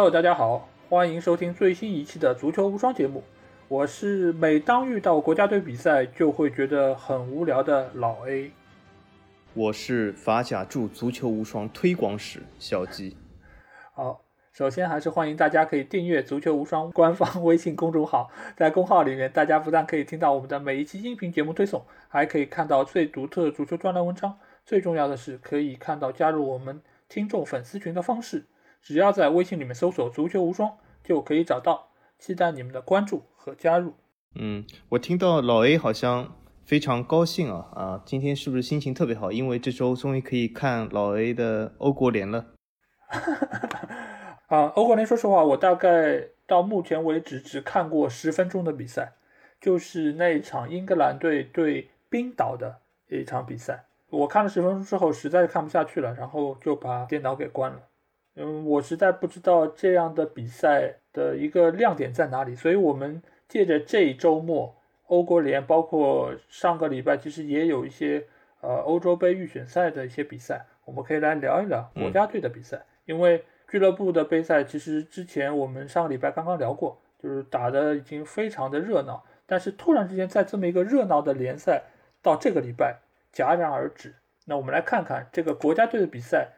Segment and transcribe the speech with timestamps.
[0.00, 3.22] Hello，大家好，欢迎收听最新一期的足球无双节目。
[3.68, 8.50] 我是每当遇到国家队比赛就会觉得很无聊的老 A。
[9.52, 13.14] 我是法甲驻足球无双推广使小吉。
[13.92, 14.22] 好，
[14.54, 24.38] 首先还是欢迎大家可以订阅足球无双官方微信公众号，在公号里面，大家不但可以听到我们的每一期音频节目推送，还可以看到最独特的足球专栏文章。
[24.64, 28.46] 最重要的是，可以看到加入我们听众粉丝群的方式。
[28.82, 33.94] 只要在微信里面搜索“足球无双”就可以找到，期待你们的关注和加入。
[34.34, 38.02] 嗯，我听到老 A 好像非常高兴啊啊！
[38.04, 39.32] 今天是不是心情特别好？
[39.32, 42.46] 因为这周终于可以看老 A 的欧国联了。
[44.46, 49.12] 啊，欧国联，说实话，我大概到目前为止只看过十分钟的比赛，
[49.60, 52.78] 就是那一场英格兰队对冰岛的
[53.08, 53.84] 一场比赛。
[54.08, 57.80] 我看了十分钟之后，实在是看不下去了，然后就把电脑给关了。
[58.42, 64.74] 嗯，我实在不知道这样的比赛的一个亮点在哪里，所以我们借着这一周末
[65.08, 68.24] 欧国联，包括上个礼拜其实也有一些
[68.62, 72.82] 呃欧洲杯预选赛的一些比赛，我们可以来聊一聊国家队的比赛。
[73.04, 81.82] 因为俱乐部的杯赛其实之前我们上个礼拜刚刚聊过，就是打的已经非常的热闹，但是突然之间在这么一个热闹的联赛
[82.22, 83.00] 到这个礼拜
[83.34, 84.14] 戛然而止。
[84.46, 86.48] 那我们来看看这个国家队的比赛。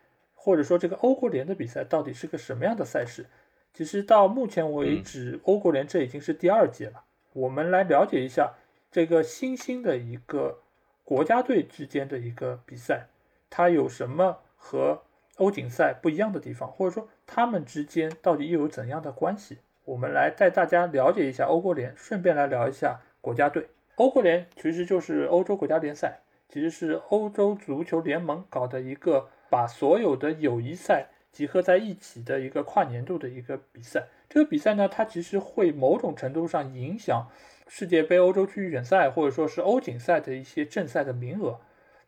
[0.45, 3.27] 或者说这个欧国联的比赛到底是个什么样的赛事？
[3.73, 7.05] 其实到目前为止，欧国联这已经是第二届了。
[7.33, 8.55] 我们来了解一下
[8.91, 10.59] 这个新兴的一个
[11.05, 13.07] 国家队之间的一个比赛，
[13.49, 15.03] 它有什么和
[15.37, 19.59] 欧锦赛不一样的地方，或者说他们之间到底又有怎样的关系？
[19.85, 23.69] 我们来带大家了解一下欧国联，顺便来聊一下国家队。
[23.95, 29.29] 欧国联其实就是欧洲国家联赛，其实是欧洲足球联盟搞的一个。
[29.53, 37.29] 把所有的友谊赛集合在一起的一个跨年度的一个比赛，这个比赛呢，它其实会某种程度上影响
[37.69, 41.61] 世界杯欧洲区预选赛或者说是欧锦赛的一些正赛的名额。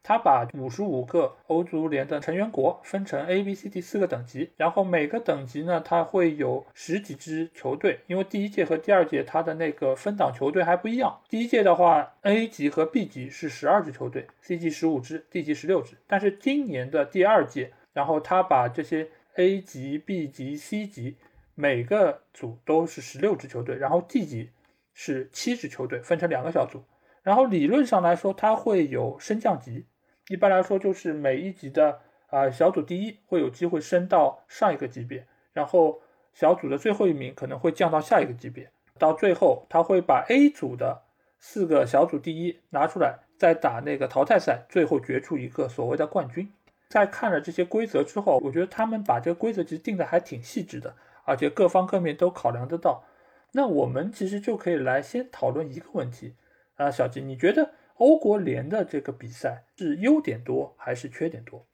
[0.06, 8.00] 它把五十五个欧足联的成员国分成 A、B、C、D 四个等级，然后每个等级呢，它会有十几支球队。
[8.06, 11.22] 因为第一届和第二届它的那个分档球队还不一样。
[11.30, 15.96] 第一届的话，A 级和 B 级是十二支球队，C 级十五支，D 级十六支。
[16.06, 21.16] 但是今年的第二届，然后它把这些 A 级、B 级、C 级
[21.54, 24.50] 每个组都是十六支球队，然后 D 级
[24.92, 26.84] 是七支球队，分成两个小组。
[27.22, 29.86] 然后理论上来说，它会有升降级。
[30.28, 36.00] 一般来说，就是每一级的啊小组第一会有机会升到上一个级别，然后
[36.32, 41.02] 小组的最后一名可能会降到下一个级别，到最后他会把 A 组的
[41.38, 46.50] 四个小组第一拿出来，再打那个淘汰赛，最后决出一个所谓的冠军。
[46.88, 53.04] 在看了这些规则之后，我觉得他们把这个规则其实定的还挺细致的，而且各方各面都考量得到。
[53.52, 56.34] 那我们其实就可以来先讨论一个问题
[56.76, 57.72] 啊，小吉，你觉得？
[57.94, 61.66] 欧国联的这个比赛是优点多还是缺点多？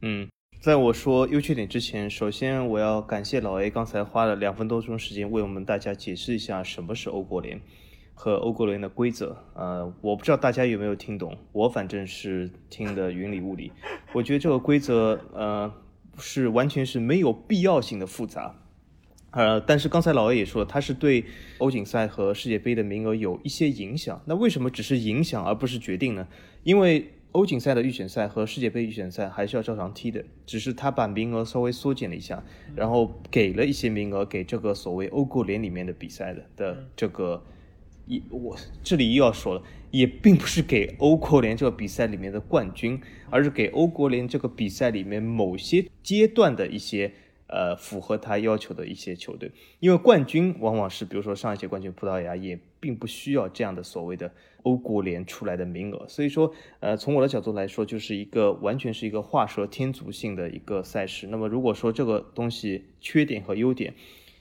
[0.00, 0.28] 嗯，
[0.60, 7.60] 在我说优缺点之前，首先我要感谢老 A 刚才花了两分多钟时间为我们大家解释一下什么是欧国联
[8.14, 9.36] 和欧国联的规则。
[9.54, 13.72] 呃，我不知道大家有没有听懂，我反正是听得云里雾里。
[14.14, 15.72] 我觉得这个规则呃
[16.18, 18.61] 是完全是没有必要性的复杂。
[19.32, 21.24] 呃，但是刚才老 A 也说了，他是对
[21.56, 24.22] 欧锦赛和世界杯的名额有一些影响。
[24.26, 26.28] 那为什么只是影响而不是决定呢？
[26.64, 32.44] 因为欧锦赛的预选赛和世界杯预选赛还是要照常踢的，只是他把名额稍微缩减了一下，
[32.76, 37.42] 然后给了一些名额给这个所谓欧国联里面的比赛的的这个
[38.06, 38.54] 也，我
[38.84, 43.00] 这里又要说了，也并不是给欧国联这个比赛里面的冠军，
[43.30, 47.14] 而是给欧国联这个比赛里面某些阶段的一些。
[47.52, 54.32] 呃，符合他要求的一些球队，因为冠军往往是，比如说上一届冠军葡萄牙也并不需要这样的所谓的
[54.62, 56.50] 欧国联出来的名额，所以说，
[56.80, 61.26] 呃，从我的角度来说，就是一个完全是一个画蛇添足性的一个赛事。
[61.26, 63.92] 那么如果说这个东西缺点和优点，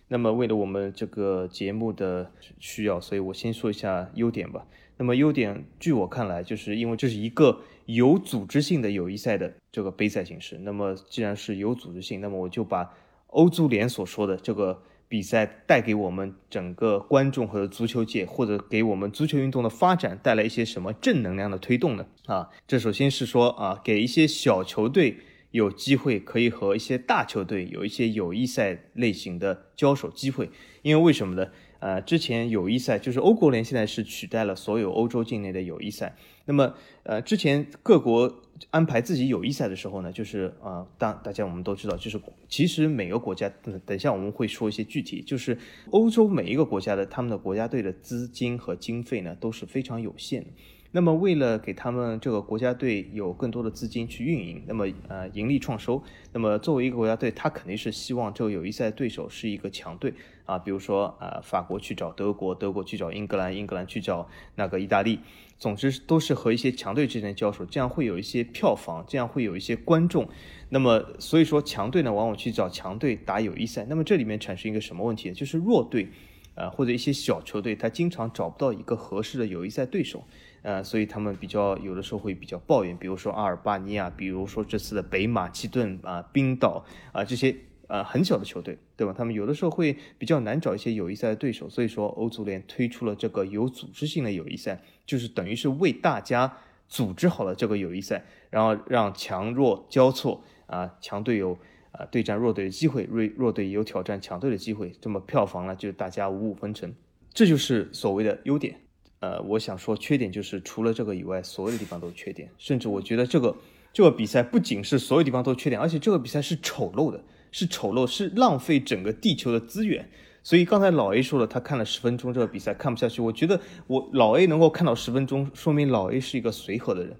[0.07, 4.65] 那么为了我们这个节目的需要，所以我先说一下优点吧。
[4.95, 7.59] 那么优点，据我看来，就是因为这是一个。
[7.85, 12.93] 有组织性的友谊赛的这个杯赛形式，那么既然是有组织性，那么我就把
[13.27, 22.05] 欧足联所说的这个比赛带给我们整个观众和足球界，或者给我们足球运动的发展带来一些什么正能量的推动呢？
[22.25, 25.17] 啊，这首先是说啊，给一些小球队
[25.51, 30.49] 有机会可以和一些大球队有一些友谊赛类型的交手机会。
[30.81, 31.49] 因为为什么呢？
[31.79, 36.15] 呃，之前友谊赛就是欧国联现在是取代了所有欧洲境内的友谊赛。
[36.51, 42.19] 那么，呃，之前各国安排自己友谊赛的时候呢，就是啊，当大家我们都知道，就是
[42.49, 43.49] 其实每个国家，
[43.85, 45.57] 等一下我们会说一些具体，就是
[45.91, 50.49] 欧洲每一个国家的他们的国家队的资金和经费呢都是非常有限的。
[50.93, 56.03] 那么，为了给他们这个国家队有更多的资金去运营，那么呃盈利创收，
[56.33, 60.13] 那么作为一个国家队，他肯定是希望这个友谊赛对手是一个强队
[60.43, 65.21] 啊，比如说呃法国去找德国，德国去找英格兰，英格兰去找那个意大利，
[65.61, 70.27] 总之都是和一些强队之间交手，这样会有一些票房，这样会有一些观众。
[70.69, 75.31] 那么所以说强队呢，往往去找强队打友谊赛，那么这里面产生一个什么问题？
[75.31, 76.09] 就是弱队，
[76.55, 80.23] 呃或者一些小球队，他经常找不到一个合适的友谊赛对手。
[80.63, 87.55] 呃，所以他们比较有的时候会比较抱怨，比如说阿尔巴尼亚，比如说这次的北马其顿啊、冰岛啊这些
[87.91, 89.13] 呃很小的球队，对吧？
[89.15, 96.57] 他们有的时候会比较难找一些友谊赛的对手，所以说欧足联推出了这个有组织性的友谊赛，就是等于是为大家
[96.87, 101.57] 组织好了这个友谊赛，然后让强弱交错啊，强队有
[101.91, 106.93] 啊对战弱队的机会，弱弱队有挑战强队的机会，这么票房呢就大家五五分成，
[107.33, 108.79] 这就是所谓的优点。
[109.19, 112.49] 呃，我想说缺点就是除了这个以外，所有的地方都是缺点。
[112.57, 113.55] 甚至我觉得这个
[113.93, 120.09] 这个比赛不仅是所有地方都缺点，而且这个比赛是丑陋的，是丑陋，是浪费整个地球的资源。
[120.43, 123.21] 所以刚才老 A 说了，他看了十分钟这个比赛看不下去。
[123.21, 127.15] 我觉得我老 A 能够看到十分钟，说明老 A 是一个随和的人。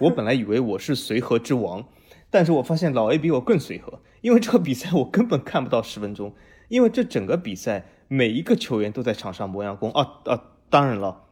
[0.00, 1.86] 我本来以为我是随和之王，
[2.30, 6.34] 但是我发现老 A 比我更随和，因为这个比赛我根本看不到十分钟，
[6.68, 10.42] 因为这整个比赛每一个球员都在场上磨洋工啊啊！
[10.68, 11.23] 当然了。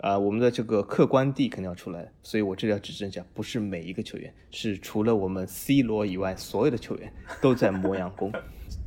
[0.00, 7.12] 啊，我们的这个客观地肯定要出来，所以我这里要指正一下，不是每一个球员，是除了我们 C 罗以外，所有的球员
[7.42, 8.32] 都在磨洋工，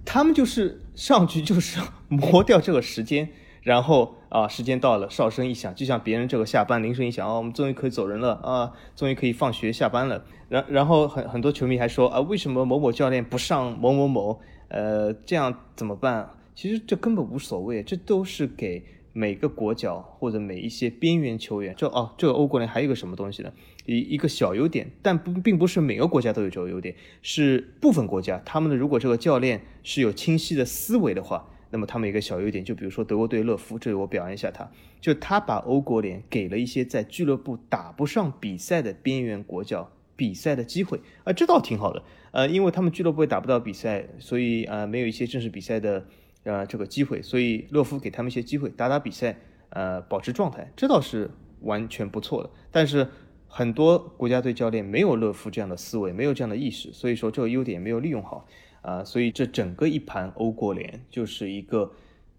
[0.04, 1.80] 他们就是上去就是
[2.10, 3.30] 磨掉这个时间，
[3.62, 10.26] 然后啊，时间到了，哨声一响，就像别人这个下班铃声一响，哦，我们终于可以走人了啊，终于可以放学下班了。
[10.50, 14.40] 然然后很很多球迷还说啊，为什么某某教练不上某某某？
[14.70, 16.28] 呃，这样怎么办？
[16.56, 18.84] 其实这根本无所谓，这都是给。
[19.14, 23.54] 每个国脚或者每一些边缘球员，这哦，这个欧国联还有一个什么东西呢？
[23.86, 42.02] 一一个小优点，但不并不是每个国家都有这个优点，是部分国家他们的如果这个教练是有清晰的思维的话，那么他们一个小优点，就比如说德国队勒夫，这里我表扬一下他，就他把欧国联给了一些在俱乐部打不上比赛的边缘国脚比赛的机会啊，这倒挺好的，
[42.32, 46.08] 呃，因为他们俱乐部也打不到比赛，所以呃没有一些正式比赛的。
[46.44, 49.38] 呃，这个机会，所以勒夫给他们一些机会打打比赛，
[49.70, 51.32] 呃，保持状态，这倒是
[51.62, 52.50] 完全不错的。
[52.70, 53.08] 但是
[53.48, 58.46] 很多国家队教练没有勒夫这样的思维，没有这样的意识，所以说这个优点没有利用好
[58.82, 59.06] 啊。
[59.06, 61.94] 所以这整个一盘欧国联就是一个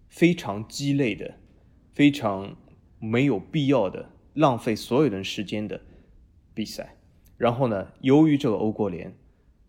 [0.09, 1.37] 非常鸡肋的、
[1.95, 2.55] 非常
[2.99, 5.81] 没有必要的、浪费所有人时间的
[6.53, 6.97] 比赛。
[7.39, 9.17] 然后呢，由于这个欧国联，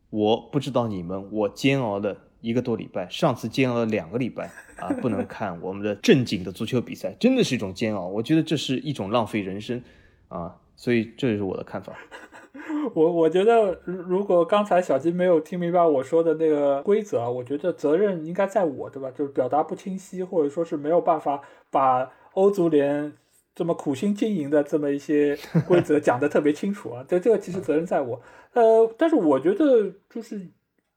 [0.10, 2.25] 我不知道你们，我煎熬的。
[2.46, 8.06] 一个多礼拜，上次煎熬了两个礼拜啊， 不能看我们的正经的足球比赛，真的是一种煎熬。
[8.08, 9.82] 我觉得这是一种浪费人生
[10.28, 11.92] 啊，所以这就是我的看法。
[12.94, 19.10] 我我觉得，如果刚才小金没有听明白我说的那个规则啊，我觉得责任应该在我，对吧？
[19.10, 21.42] 就是表达不清晰，或者说是没有办法
[21.72, 23.12] 把欧足联
[23.56, 25.36] 这么苦心经营的这么一些
[25.68, 27.04] 规则讲得特别清楚啊。
[27.08, 28.22] 这这个其实责任在我。
[28.54, 30.48] 呃，但是我觉得就是。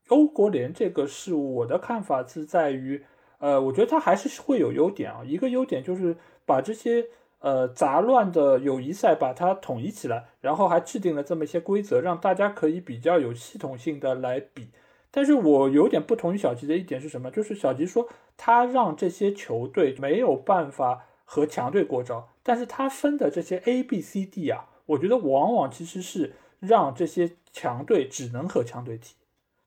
[0.09, 3.03] 欧国联这个事，我的看法是在于，
[3.39, 5.23] 呃，我觉得它还是会有优点啊。
[5.25, 7.07] 一个优点就是把这些
[7.41, 14.69] 呃杂乱的友谊赛把它统一起来，然后还制定了这么一些规则，让大家可以比较有系统性的来比。
[15.11, 17.31] 但是我有点不同于小吉的一点是什么？
[17.31, 29.15] 就是小吉说他让这些球队没有办法和强队过招，但是他分的这些 A、B、C、D 啊，我觉得往往其实是让这些强队只能和强队踢。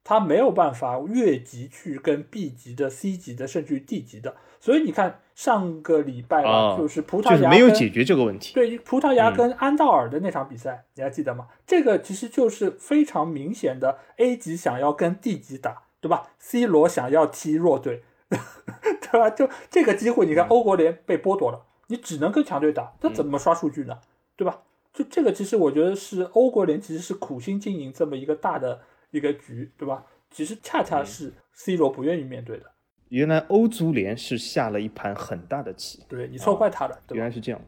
[0.03, 8.53] 他没有办法越级去跟 B 级的、C 级的，甚至于 D 级的，所以你看上个礼拜吧，就是葡萄牙没有解决这个问题。
[8.53, 11.48] 对，葡萄牙跟安道尔的那场比赛，你还记得吗？
[11.67, 19.29] 这个其实就是非常明显的 A 级想要跟 D 级打，对吧？C 罗想要踢弱队， 对吧？
[19.29, 24.00] 就这个机会，你看欧国联被剥夺了，你只能跟强队打，那怎么刷数据呢？
[24.36, 24.62] 对吧？
[24.91, 28.81] 就这个，其实我觉得是欧国联其实是苦心经营这么一个大的。
[29.12, 30.06] 一个局，对吧？
[30.30, 32.65] 其实恰恰是 C 罗不愿意面对的。
[33.10, 36.98] 原来欧足联是下了一盘很大的棋，对你错怪他了。
[37.12, 37.62] 原来是这样，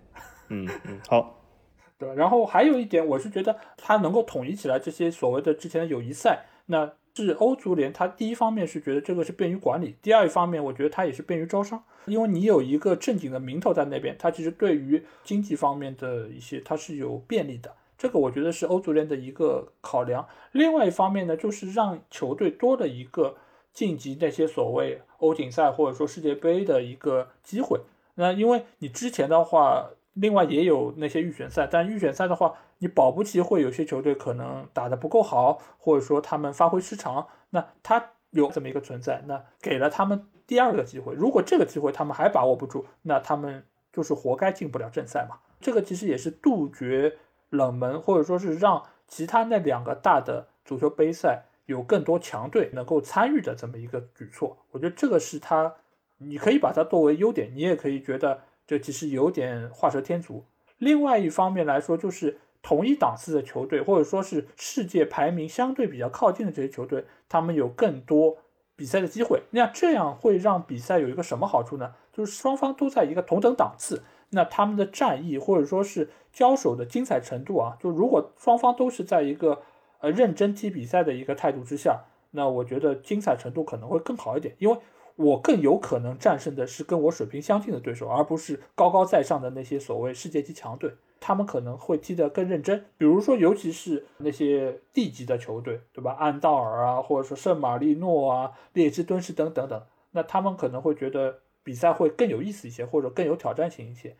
[0.47, 1.41] 嗯嗯，好，
[1.99, 2.15] 对吧？
[2.15, 17.69] 然后还有一点，我是觉得他能够统一起来这些所谓的之前的友谊赛，那是欧足联，他第一方面是觉得这个是便于管理，第二一方面，我觉得他也是便于招商，因为你有一个正经的名头在那边，他其实对于经济方面的一些他是有便利的，
[18.03, 20.27] 这个我觉得是欧足联的一个考量。
[20.51, 23.37] 另外一方面呢，就是让球队多了一个
[23.71, 27.79] 晋级那些所谓欧锦赛或者说世界杯的一个机会。
[28.15, 41.13] 那因为你之前的话，另外也有那些预选赛，但预选赛的话，你保不齐会有些球队可能打得不够好，或者说他们发挥失常，那他有这么一个存在，那给了他们第二个机会。
[41.13, 45.37] 如果这个机会他们还把握不住，那他们就是活该进不了正赛嘛。
[45.61, 47.15] 这个其实也是杜绝
[47.53, 54.57] 冷门，或者说是让其他那两个大的足球杯赛有更多强队能够参与的这么一个举措。
[54.71, 55.75] 我觉得这个是他，
[56.17, 58.41] 你可以把它作为优点，你也可以觉得。
[58.65, 60.45] 这其实有点画蛇添足。
[60.77, 68.37] 另外一方面来说，就是同一档次的球队，或者说是世界排名相对比较靠近的这些球队，他们有更多
[68.77, 69.41] 比赛的机会。
[69.51, 71.93] 那这样会让比赛有一个什么好处呢？
[72.13, 79.61] 就是双方都在一个同等档次，那他们的战役或者说是交手的精彩程度啊，就如果双方都是在一个
[79.99, 84.77] 呃认真踢比赛的一个态度之下，那我觉得精彩程度可能会更好一点，因为。
[85.15, 90.91] 我更有可能战胜的是跟我水平相近的对手，而不是高高在上的那些所谓世界级强队。
[91.19, 96.13] 他们可能会踢得更认真，比如说，尤其是那些地级的球队，对吧？
[96.13, 104.15] 安道尔啊，或者说圣马力诺啊、列支敦士登等等，那他们可能会觉得比赛会更有意思一些，或者更有挑战性一些。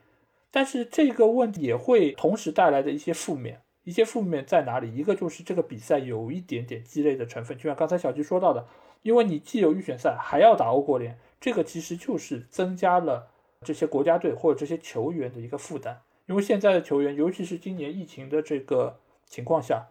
[0.55, 4.95] 但是这个问题也会同时带来的一些负面，一些负面在哪里？
[4.95, 8.67] 一个就是这个比赛有一点点鸡肋的成分，就像刚才小吉说到的。
[9.01, 13.29] 因为你既有预选赛，还要打欧国联，这个其实就是增加了
[13.63, 16.00] 这些国家队或者这些球员的一个负担。
[16.27, 19.88] 因为现在的球员，尤其是今年疫情的这个情况下，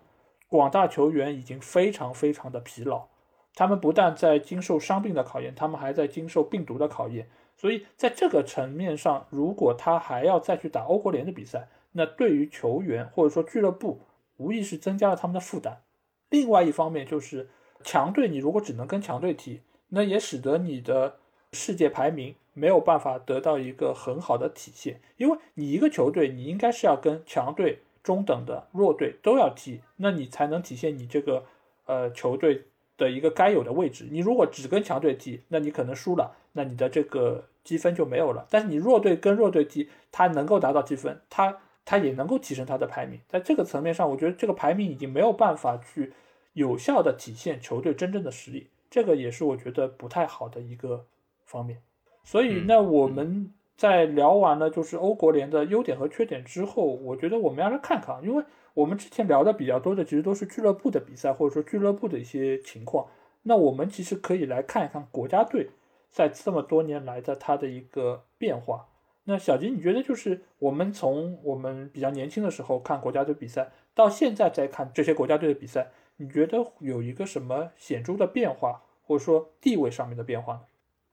[0.48, 3.08] 广大球员已经非常非常的疲劳。
[3.56, 7.28] 他们不但在经受伤病的考验，他们还在经受病毒的考验。
[7.56, 14.00] 所以在这个层面上，如果他还要再去打欧国联的比赛，那对于球员或者说俱乐部，
[14.36, 15.82] 无疑是增加了他们的负担。
[16.30, 17.48] 另外一方面就是。
[17.84, 21.16] 强队，你如果只能跟强队踢，那也使得你的
[21.52, 25.00] 世界排名没有办法得到一个很好的体现。
[25.16, 31.44] 因为你一个球队，你应该是要跟强队、中等的弱队都要踢，那你才能体现你这个
[31.86, 32.66] 呃球队
[32.96, 34.06] 的一个该有的位置。
[34.10, 38.46] 你如果只跟强队踢，那你可能输了，那你的这个积分就没有了。
[38.50, 43.20] 但是你弱队跟弱队踢，他能够拿到积分，他他也能够提升他的排名。
[43.28, 46.12] 在这个层面上，我觉得这个排名已经没有办法去。
[46.54, 51.06] 有效的体现球队真正的实力，这个也是我觉得不太好的一个
[51.46, 51.78] 方面。
[52.24, 63.06] 所以，那我们在聊完了就是欧国联的优点和缺点之后，我觉得我们要来看看，因为我们之前聊的比较多的其实都是俱乐部的比赛，或者说俱乐部的一些情况。
[63.42, 65.70] 那我们其实可以来看一看国家队
[66.10, 68.88] 在这么多年来的它的一个变化。
[69.24, 75.90] 那小吉，你觉得就是我们从我们比较年轻的时候看国家队比赛，到现在再看这些国家队的比赛？
[76.16, 80.60] 你觉得有一个什么显著的变化，或者说地位上面的变化呢？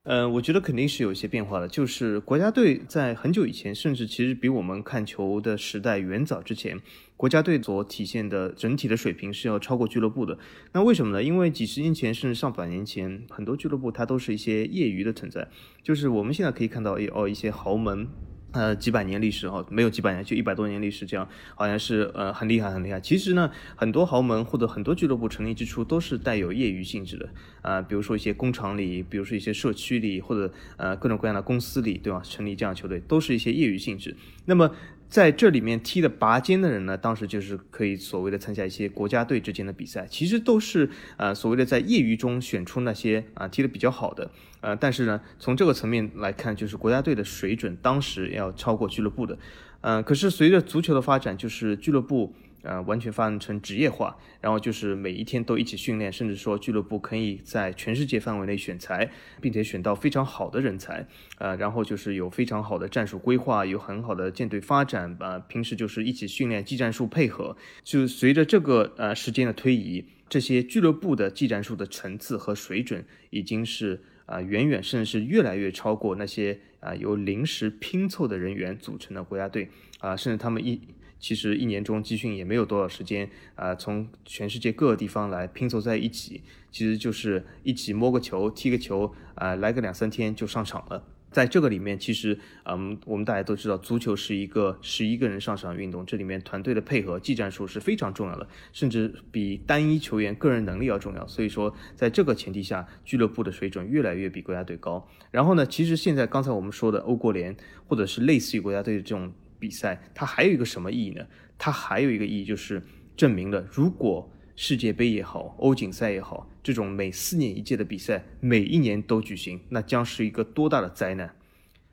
[0.03, 1.67] 嗯，我觉得肯定是有一些变化的。
[1.67, 6.79] 就是国家队在很久以前，甚至其实比我们看球的时代远早之前，
[7.17, 10.39] 国家队所体现的整体的水平是要超过俱乐部的。
[10.71, 11.21] 那为什么呢？
[11.21, 15.47] 因为几十年前甚至上百年前，很多俱乐部它都是一些业余的存在。
[15.83, 18.07] 就是我们现在可以看到，哦，一些豪门。
[18.51, 22.99] 呃，几百年历史哈，没有几百年，就一百多年历史，这样好像是呃很厉害很厉害。
[22.99, 27.29] 其实呢，很多豪门或者很多俱乐部成立之初都是带有业余性质的
[27.61, 32.21] 啊，比如说一些工厂里，比如说一些社区里，或者呃各种各样的公司里，对吧？
[32.23, 34.15] 成立这样球队都是一些业余性质。
[34.45, 34.71] 那么。
[35.09, 40.87] 在这里面踢的拔尖的人呢，当时就是可以所谓的参加一些国家队之间的比赛，其实都是
[41.17, 44.29] 呃所谓的在业余中选出那些啊踢的比较好的，
[44.61, 49.37] 呃，但是呢，从这个层面来看，就是国家队的水准当时要超过俱乐部的，
[49.81, 52.33] 嗯，可是随着足球的发展，就是俱乐部。
[52.61, 67.55] 呃，完全发展成职业化，然后就是每一天都一起训练，甚至说俱乐部可以在全世界范围内选材，并且选到非常好的人才，呃，然后就是有非常好的战术规划，有很好的舰队发展，呃，平时就是一起训练技战术配合。
[67.81, 79.69] 就随着这个呃时间的推移，这些俱乐部的技战术的层次和水准已经是啊远远甚至是越来越超过那些啊由临时拼凑的人员组成的国家队
[79.99, 80.79] 啊，甚至他们一。
[81.21, 91.03] 其实一年中集训也没有多少时间啊，从全世界各个地方来拼凑在一起，其实就是一起摸个球、踢个球啊，来个两三天就上场了。
[91.31, 101.27] 在这个里面，其实，嗯，我们大家都知道，足球是一个十一个人上场运动，这里面团队的配合、技战术是非常重要的，甚至比单一球员个人能力要重要。
[101.27, 105.07] 所以说，在这个前提下，俱乐部的水准越来越比国家队高。
[105.29, 107.55] 然后呢，其实现在刚才我们说的欧国联，
[107.85, 111.25] 或者是类似于国家队的这种比赛，它还有一个什么意义呢？
[111.59, 112.81] 它还有一个意义就是
[113.15, 121.33] 证明了，如果世界杯也好，欧锦赛也好，这种每四年一届的比赛，每一年都举行，那将是一个多大的灾难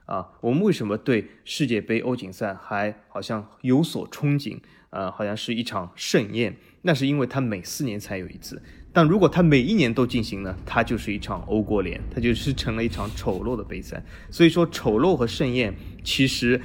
[0.06, 0.32] 啊！
[0.40, 4.58] 我们为什么对世界杯、欧锦赛还好像有所憧憬？
[4.90, 8.61] 呃，好像是一场盛宴，那是因为它每四年才有一次。
[8.92, 14.02] 但如果它每一年都进行呢，它就是一场欧国联，它就是成了一场丑陋的杯赛。
[14.28, 16.61] 所以说，丑陋和盛宴其实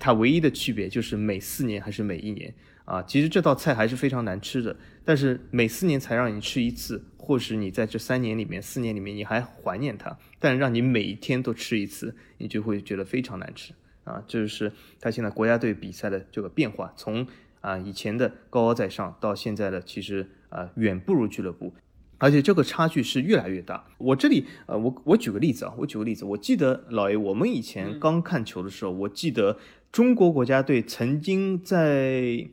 [0.00, 2.52] 它唯一的区别就是每四年还是每一年。
[2.84, 4.76] 啊，其实这道菜还是非常难吃的，
[5.06, 13.72] 但是每四年才让你吃一次，或许你在这三年里面、四年里面你还怀念它，但让你每一天都吃一次，你就会觉得非常难吃
[14.04, 14.22] 啊！
[14.28, 17.26] 这就是他现在国家队比赛的这个变化，从
[17.62, 21.72] 啊以前的高高在上到现在的其实啊远不如俱乐部，
[22.18, 23.86] 而且这个差距是越来越大。
[23.96, 29.56] 我这里呃，我我举个例子啊，我举个例子，我记得老爷我们以前刚看球的时候，我记得
[29.90, 32.46] 中国国家队曾经在。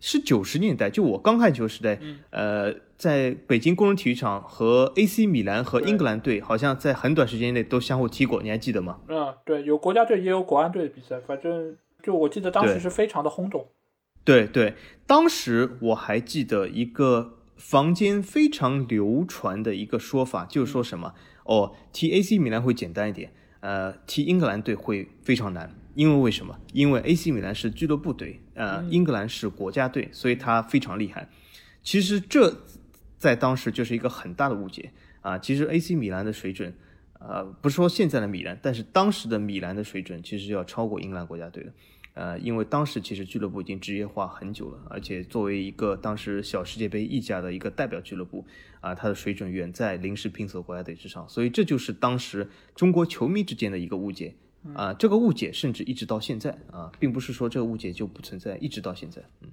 [0.00, 1.98] 是九十年代，就我刚看球时代，
[2.30, 9.00] 呃，在北京工人体育场和 AC 米兰和英格兰队，好像在很短时间内都相互踢过，你还记得吗？
[9.08, 13.68] 嗯，对，有国家队也有国安队的比赛，反正就我记得当时是非常的轰动。
[14.24, 14.74] 对对，
[15.06, 25.74] 当时我还记得一个坊间非常流传的一个说法，就是说什么哦，踢 AC 米兰会简单一点，呃，踢英格兰队会非常难。
[25.96, 26.60] 因为为什么？
[26.74, 31.26] 因为 AC 米兰是俱乐部队，呃，英格兰是国家队，所以他非常厉害。
[31.82, 32.54] 其实这
[33.16, 35.38] 在当时就是一个很大的误解啊！
[35.38, 36.74] 其实 AC 米兰的水准，
[37.18, 41.72] 呃，不是说现在的米兰，但是当时的米兰的水准其实要超过英格兰国家队的。
[42.12, 48.44] 呃，因为当时其实俱乐部已经职业化很久了，而且作为一个当时小世界杯意甲的一个代表俱乐部，
[48.80, 54.34] 啊，它的水准远在临时拼凑国家队之上，所以这就是当时中国球迷之间的一个误解。
[54.74, 59.22] 啊，这个误解甚至一直到现在啊，并不是说这个误解就不存在，一直到现在。
[59.42, 59.48] 嗯，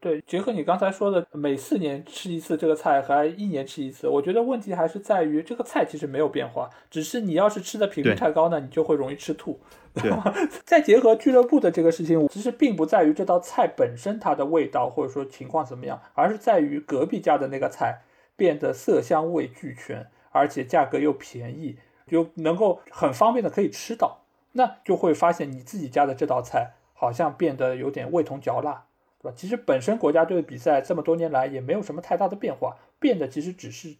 [0.00, 9.58] 对，结合你刚才说的每四年吃一次这个菜，还一年吃一次，我觉得问题还是在于这个菜其实没有变化，只是你要是吃的频率太高呢，你就会容易吃吐。
[9.94, 10.12] 对。
[10.64, 18.02] 再结合俱乐部的这个事情，其实并不在于这道菜本身它的味道或者说情况怎么样，而是在于隔壁家的那个菜
[18.36, 24.25] 变得色香味俱全，而且价格又便宜，就能够很方便的可以吃到。
[24.56, 28.86] 那就会发现你自己家的这道菜好像变得有点味同嚼蜡，
[29.20, 29.34] 对吧？
[29.36, 33.96] 其实本身国家队的比赛这么多年来也没有什么太大的变化，变的其实只是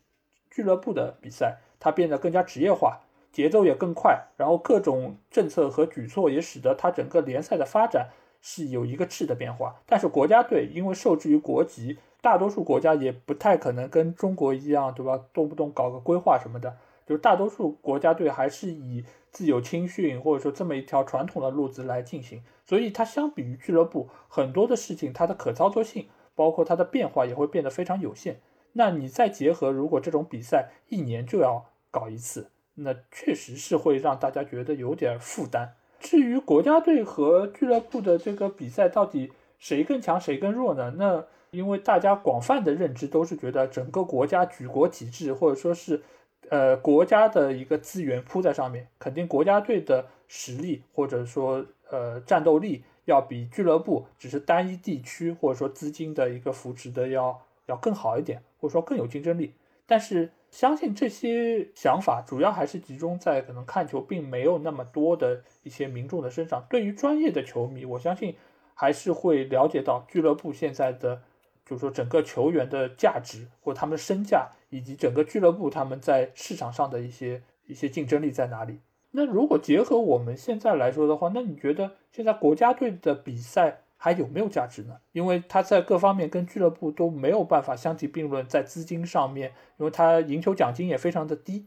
[0.51, 8.09] 俱乐部的比赛，它变得更加职业化，节奏也更快，然后各种政策和举措也使得它整个联赛的发展
[8.41, 9.77] 是有一个质的变化。
[9.85, 15.21] 但是国家队因为受制于国籍，大多数国家也不太可能跟中国一样，对吧？
[15.35, 19.05] 动不动搞个规划什么的，就是大多数国家队还是以。
[19.37, 28.41] 自由青训，或者说这么一条传统的路子来进行，所以它相比于俱乐部，很多的事情它的可操作性，包括它的变化也会变得非常有限。
[28.73, 35.75] 那你再结合，如果这种比赛一年就要搞一次，那确实是会让大家觉得有点负担。
[36.01, 40.95] 至于国家队和俱乐部的这个比赛到底谁更强谁更弱呢？
[40.97, 46.03] 那因为大家广泛的认知都是觉得整个国家举国体制，或者说是。
[46.49, 59.55] 呃，国家的一个资源铺在上面，肯定国家队的实力或者说呃战斗力要比俱乐部只是单一地区或者说资金的一个扶持的要要更好一点，或者说更有竞争力。
[59.87, 66.65] 但是相信这些想法主要还是集中在可能看球并没有那么多的一些民众的身上。
[66.71, 68.37] 对于专业的球迷，我相信
[68.75, 71.23] 还是会了解到俱乐部现在的。
[71.67, 78.79] 就是说，整个球员的价值或他们的身价，以及整个俱乐部他们在市场上的一些一些竞争力在哪里？
[79.11, 84.99] 那如果结合我们现在来说的话，那你觉得现在国家队的比赛还有没有价值呢？
[85.11, 91.67] 因为他在各方面跟俱乐部都没有办法相提并论，在资金上面，因为他赢球奖金也非常的低。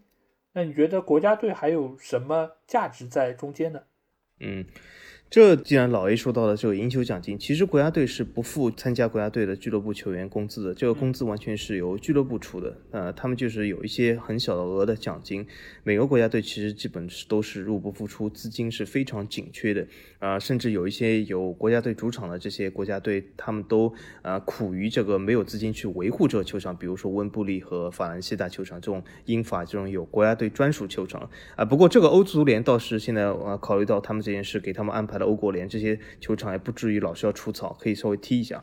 [0.53, 3.81] 那你觉得国家队还有什么价值在中间呢？
[4.39, 4.65] 嗯。
[5.29, 12.75] 这既然老 A 说到了这个赢球奖金，其实国家队是不付参加国家队的俱乐部球员工资的，这个工资完全是由俱乐部出的。
[12.89, 15.45] 呃，他们就是有一些很小的额的奖金。
[15.83, 19.85] 每个国家队其实基本是都是入不敷出，资金是非常紧缺的。
[20.17, 31.29] 啊，甚至有一些有国家队主场的这些国家队，他们都啊苦于这个没有资金去维护这个球场，比如说温布利和法兰西大球场这种英法这种有国家队专属球场。
[31.55, 35.18] 啊，不过这个欧足联倒是现在啊考虑到他们这件事，给他们安排。
[35.25, 38.61] 欧国联这些球场也不至于老是要除草，可以稍微踢一下。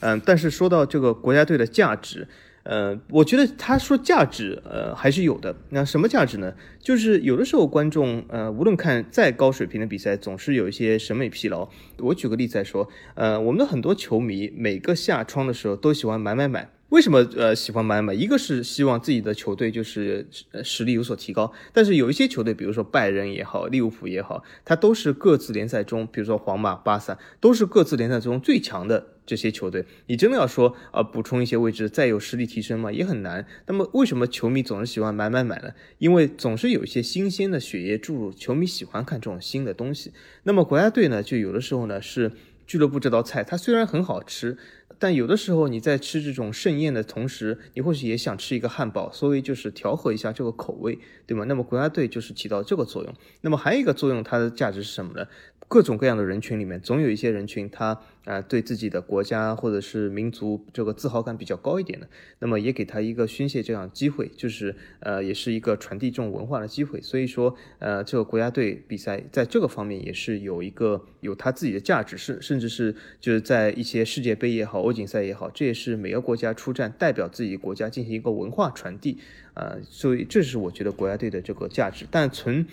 [0.00, 2.26] 嗯，但是说到这个国家队的价值，
[2.62, 5.54] 呃，我觉得他说价值，呃，还是有的。
[5.70, 6.54] 那什么价值呢？
[6.78, 11.68] 就是有的时候观众，呃，无论看再高水平的比赛，总是有一些审美疲劳。
[11.98, 16.68] 我举个例子来说，呃，我们的很多球迷每个下窗的时候都喜欢买买买。
[16.90, 18.12] 为什么呃喜欢买买？
[18.12, 20.26] 一个是希望自己的球队就是
[20.64, 29.86] 实力有所提高，但是有一些球队，比如说拜仁也好，利物浦也好，它都是各自联赛中，比如说皇马、巴萨，都是各自联赛中最强的这些球队。
[30.08, 33.46] 你真的要说啊，补充一些位置，再有实力提升嘛，也很难。
[33.66, 35.70] 那么为什么球迷总是喜欢买买买呢？
[35.98, 40.12] 因为总是有一些新鲜的血液注入，球迷喜欢看这种新的东西。
[40.42, 42.32] 那么国家队呢，就有的时候呢是
[42.66, 44.58] 俱乐部这道菜，它虽然很好吃。
[45.00, 51.44] 但有的时候你在吃这种盛宴的同时，你或许也想吃一个汉堡，所以就是调和一下这个口味，对吗？
[51.48, 53.12] 那么国家队就是起到这个作用。
[53.40, 55.26] 那么还有一个作用，它的价值是什么呢？
[55.70, 62.08] 各种各样的人群里面，总有一些人群，他啊对自己的国家或者是民族这个自豪感比较高一点的，
[62.40, 67.00] 那么也给他一个宣泄这样机会，就是呃也是一个传递这种文化的机会。
[67.00, 79.18] 所以说，呃这个国家队比赛在这个方面也是有一个有他自己的价值，甚甚至是就是在一些世界杯也好，欧锦赛也好，这也是每个国家出战代表自己国家进行一个文化传递
[79.54, 82.66] 啊，所以这是我觉得国家队的这个价值，但从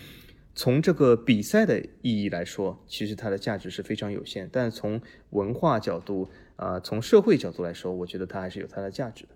[0.58, 4.50] 从这个比赛的意义来说，其实它的价值是非常有限。
[4.52, 9.30] 但是从文化角度啊，从社会角度来说，我觉得它还是有它的价值的。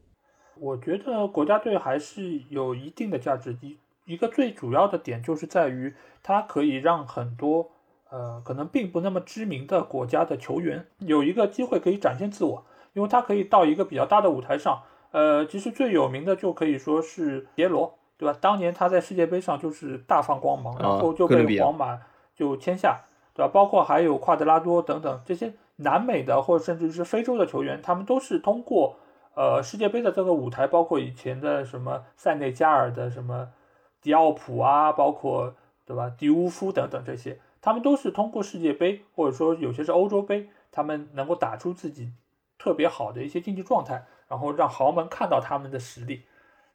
[0.59, 3.55] 我觉得国家队还是有一定的价值。
[3.61, 7.69] 一一个最主要的点就是在于，它可以让很多
[8.09, 14.81] 呃可能并不那么知名的国家的球员有一个机会可以展现自我，因为他可以到一个比较大的舞台上。
[15.11, 17.99] 呃，其实最有名的就可以说是杰罗。
[18.21, 18.37] 对吧？
[18.39, 21.99] 当年他在世界杯上就是大放光芒，然后就被皇马
[22.35, 23.01] 就签下，
[23.33, 23.49] 对吧？
[23.51, 28.97] 包括还有夸德拉多等等这些南美的或者甚至是非洲的球员，他们都是通过
[29.33, 33.49] 呃世界杯的这个舞台，包括以前的什么塞内加尔的什么
[34.03, 42.11] 迪奥普啊，包括对吧迪乌夫等等这些，他们都是通过世界杯或者说有些是欧洲杯，他们能够打出自己
[42.59, 46.21] 特别好的一些竞技状态，然后让豪门看到他们的实力。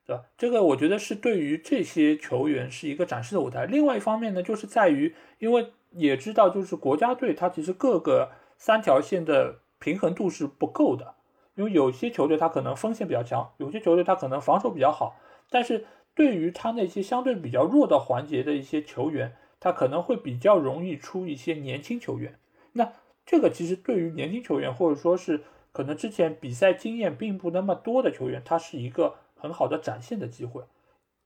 [0.07, 0.23] 对吧？
[0.39, 3.67] 这个我觉得是对于这些球员是一个展示的舞台。
[3.67, 11.17] 另外一方面呢，就是在于，因为也知道，就是国家队它其实各个三条线的平衡度是不够的。
[11.57, 15.17] 因为有些球队它可能锋线比较强，有些球队它可能防守比较好。
[15.51, 22.39] 但是对于他那些相对比较弱的环节的一些球员，他可能会比较容易出一些年轻球员。
[22.75, 22.93] 那
[23.25, 25.43] 这个其实对于年轻球员，或者说是
[25.73, 29.17] 可能之前比赛经验并不那么多的球员，他是一个。
[29.37, 30.65] 很好的展现的机会，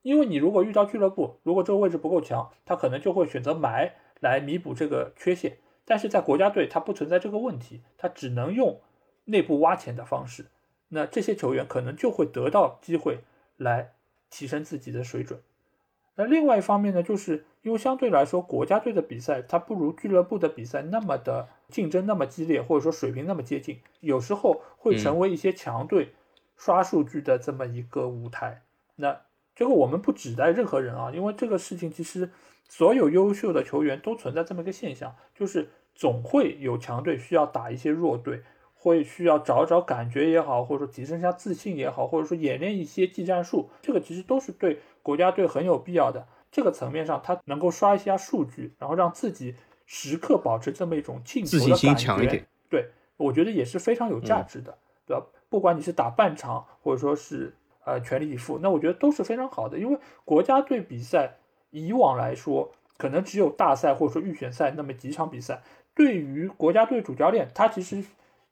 [0.02, 5.58] 因为你如果遇到俱乐部，如果这个位置不够强，他可能就会选择埋来弥补这个缺陷。
[5.84, 8.80] 但是在国家队，他不存在这个问题，他只能用
[9.24, 10.46] 内部挖潜的方式。
[10.88, 13.20] 那这些球员可能就会得到机会
[13.56, 13.92] 来
[14.28, 15.40] 提升自己的水准。
[16.16, 26.14] 那另外一方面呢，就是因为相对来说，国家队的比赛它不如俱乐部的比赛那么的竞争那么激烈，或者说水平那么接近，有时候会成为一些强队。
[26.60, 28.60] 刷数据的这么一个舞台，
[28.96, 29.18] 那
[29.56, 32.30] 这个我们不指代任何人啊，因为这个事情其实
[32.68, 38.42] 所有优秀的球员都存在这么一个现象，就是总会有强队需要打一些弱队，
[38.74, 46.26] 会需要找找感觉也好，或者说提升一下自信也好，或者说演练一些技战术，这个其实都是对国家队很有必要的。
[46.52, 49.54] 这个层面上，他能够刷一下数据，然后让自己
[49.86, 55.24] 时刻保持这么一种进球的感觉，对我觉得也是非常有价值的，对吧？
[55.50, 57.52] 不管你是打半场，或者说是
[57.84, 59.78] 呃全力以赴，那我觉得都是非常好的。
[59.78, 61.34] 因为国家队比赛
[61.70, 65.60] 以往来说，可能只有大赛或者说预选赛那么几场比赛，
[65.94, 68.02] 对于国家队主教练，他其实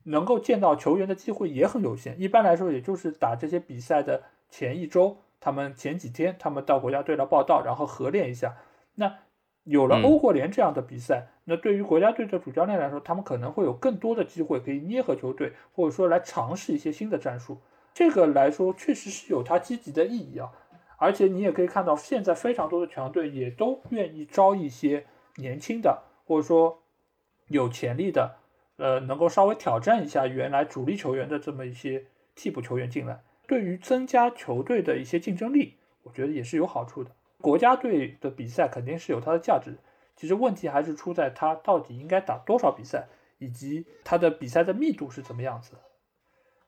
[0.02, 2.20] 能够见到球员的机会也很有限。
[2.20, 8.56] 一般来说，也就是打这些比赛的前一周，他们前几天他们到国家队来报道，然后合练一下。
[8.94, 9.18] 那
[9.68, 17.59] 有了欧国联这样的比赛，那对于国家队的主教练来说，他们可能会有更多的机会可以捏合球队，或者说来尝试一些新的战术。
[17.92, 20.50] 这个来说确实是有它积极的意义啊。
[20.96, 25.04] 而且你也可以看到，现在非常多的强队也都愿意招一些
[25.37, 26.83] 年轻的，或者说
[27.48, 28.37] 有潜力的，
[28.78, 37.11] 呃，能够稍微挑战一下原来主力球员的这么一些替补球员进来，对于增加球队的一些竞争力，我觉得也是有好处的。
[37.40, 39.79] 国家队的比赛肯定是有它的价值，
[40.16, 43.07] 其实问题还是出在它到底应该打多少比赛，
[43.38, 45.72] 以及它的比赛的密度是怎么样子。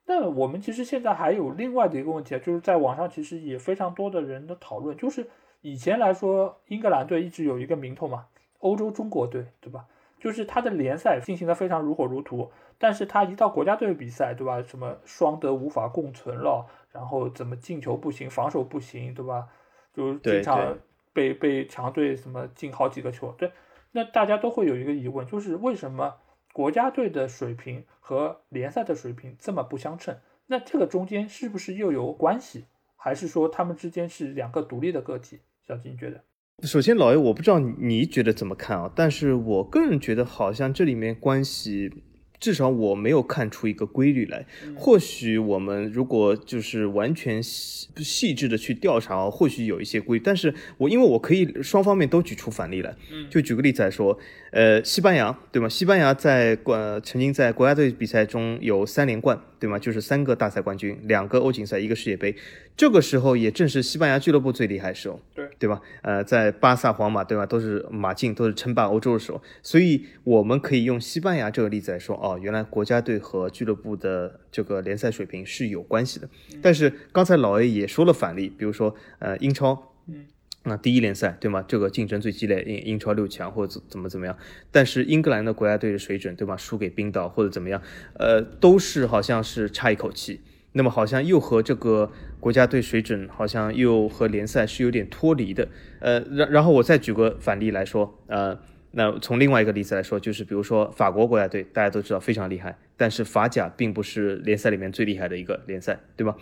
[0.06, 5.28] 那我们其实现在还有另外的一个问题啊，就是在网上其实也非常多的人的讨论，就是
[5.60, 8.26] 以前来说，英格兰队一直有一个名头嘛，
[8.58, 9.86] 欧洲中国队，对吧？
[10.18, 14.62] 就是他的联赛进行的非常如火如荼，但是他一到国家队比赛，对吧？
[14.62, 19.48] 什么双德无法共存了，然后怎么进球不行，防守不行，对吧？
[19.92, 20.78] 就经常
[21.12, 23.52] 被被强队什么进好几个球，对，
[23.92, 26.16] 那大家都会有一个疑问，就是为什么？
[26.52, 30.16] 国家队的水平和联赛的水平这么不相称，
[30.48, 32.64] 那这个中间是不是又有关系？
[32.96, 35.38] 还是说他们之间是两个独立的个体？
[35.66, 36.24] 小金觉得，
[36.66, 38.92] 首先老爷，我不知道你觉得怎么看啊？
[38.96, 42.02] 但是我个人觉得好像这里面关系。
[42.40, 44.44] 至少我没有看出一个规律来。
[44.74, 50.24] 或许我们如果就是完全细细致的去调查，或许有一些规律。
[50.24, 52.96] 但是我因为我可以双方面都举出反例来。
[53.28, 54.18] 就举个例子来说，
[54.50, 55.68] 呃，西班牙对吗？
[55.68, 59.38] 西班牙在国曾经在国家队比赛中有三连冠。
[59.60, 59.78] 对吗？
[59.78, 62.34] 就是三个大赛冠军，两个欧锦赛，一个世界杯。
[62.80, 65.82] 这个时候也正是西班牙俱乐部最厉害的时候，对对吧？
[66.00, 67.44] 呃，在巴萨、皇马，对吧？
[67.44, 69.42] 都是马竞，都是称霸欧洲的时候。
[69.62, 76.30] 所以我们可以用西班牙这个例子来说，哦，原来国家队和俱乐部的这个联赛水平是有关系的。
[76.62, 80.24] 但是刚才老 A 也说了反例，比如说呃英超，嗯。
[80.62, 81.62] 那第一联赛对吗？
[81.68, 84.34] 这个竞争最激烈，英英超六强或者怎怎么怎么样？
[84.70, 86.56] 但是英格兰的国家队的水准对吧？
[86.56, 87.82] 输给冰岛或者怎么样？
[88.14, 90.40] 呃，都是好像是差一口气。
[90.72, 95.68] 那么好像又和这个国家队水准好像又和联赛是有点脱离的。
[95.98, 98.58] 呃，然然后我再举个反例来说，呃，
[98.92, 106.36] 那从另外一个例子来说，就是比如说法国国家队，大家都知道非常厉害，但是法甲并不是联赛里面最厉害的一个联赛，对吧？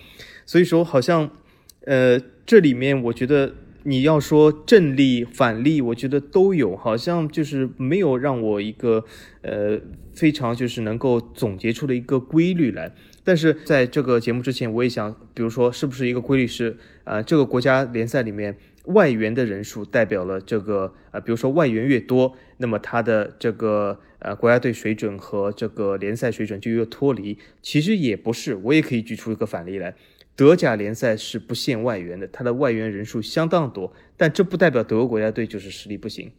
[0.44, 1.30] 所以说好像，
[1.86, 3.54] 呃，这里面我觉得。
[3.84, 9.04] 你要说正例反例，我觉得都有，好像就是没有让我一个
[9.40, 9.80] 呃
[10.12, 12.92] 非常就是能够总结出的一个规律来。
[13.28, 27.36] 但是在这个节目之前，我也想，比如说是不是一个规律是啊，这个国家联赛里面外援的人数代表了这个啊，比如说外援越多，那么他的这个呃国家队水准和这个联赛水准就越脱离。
[27.60, 29.94] 其实也不是，我也可以举出一个反例来。
[30.34, 36.32] 德甲联赛是不限外援的，它的外援人数相当多，但这不代表德国国家队就是实力不行。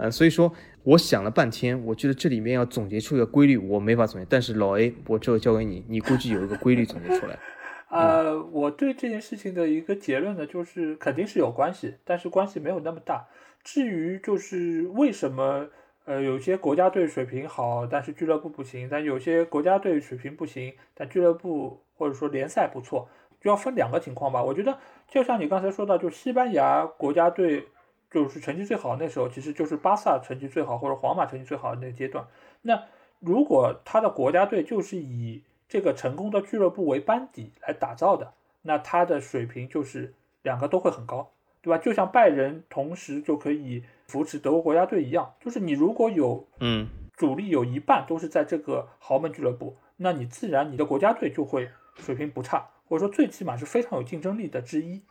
[0.00, 4.26] 呃，所以说我想了半天，我觉得这里面要总结出一个规律，我没法总结。
[4.28, 7.38] 但是老 A，我这个交给你，你估计有一个规律总结出来。
[7.90, 13.26] 呃，我对这件事情的一个结论呢，就是肯定是有关系，但是关系没有那么大。
[13.62, 15.68] 至于就是为什么，
[16.04, 21.82] 呃，有些国家队水平好，但是俱乐部不行；但有些国家队水平不行，但俱乐部。
[22.00, 23.06] 或者说联赛不错，
[23.42, 24.42] 就要分两个情况吧。
[24.42, 27.66] 我觉得就像你刚才说到，就西班牙国家队
[28.10, 32.26] 就是成绩最好那时候，其实就是巴萨成绩最好或者皇马成绩最好的那个阶段。
[32.62, 32.82] 那
[33.18, 41.30] 如果他的国家队就是以这个成功的俱乐部为班底来打造的，那他的水平就是两个都会很高，
[41.62, 41.78] 对吧？
[41.78, 51.68] 就像拜仁同时就可以扶持德国国家队一样，就是你如果有嗯主力有一半都是在这个豪门俱乐部，那你自然你的国家队就会。
[51.96, 55.02] 水平不差，或者说最起码是非常有竞争力的之一。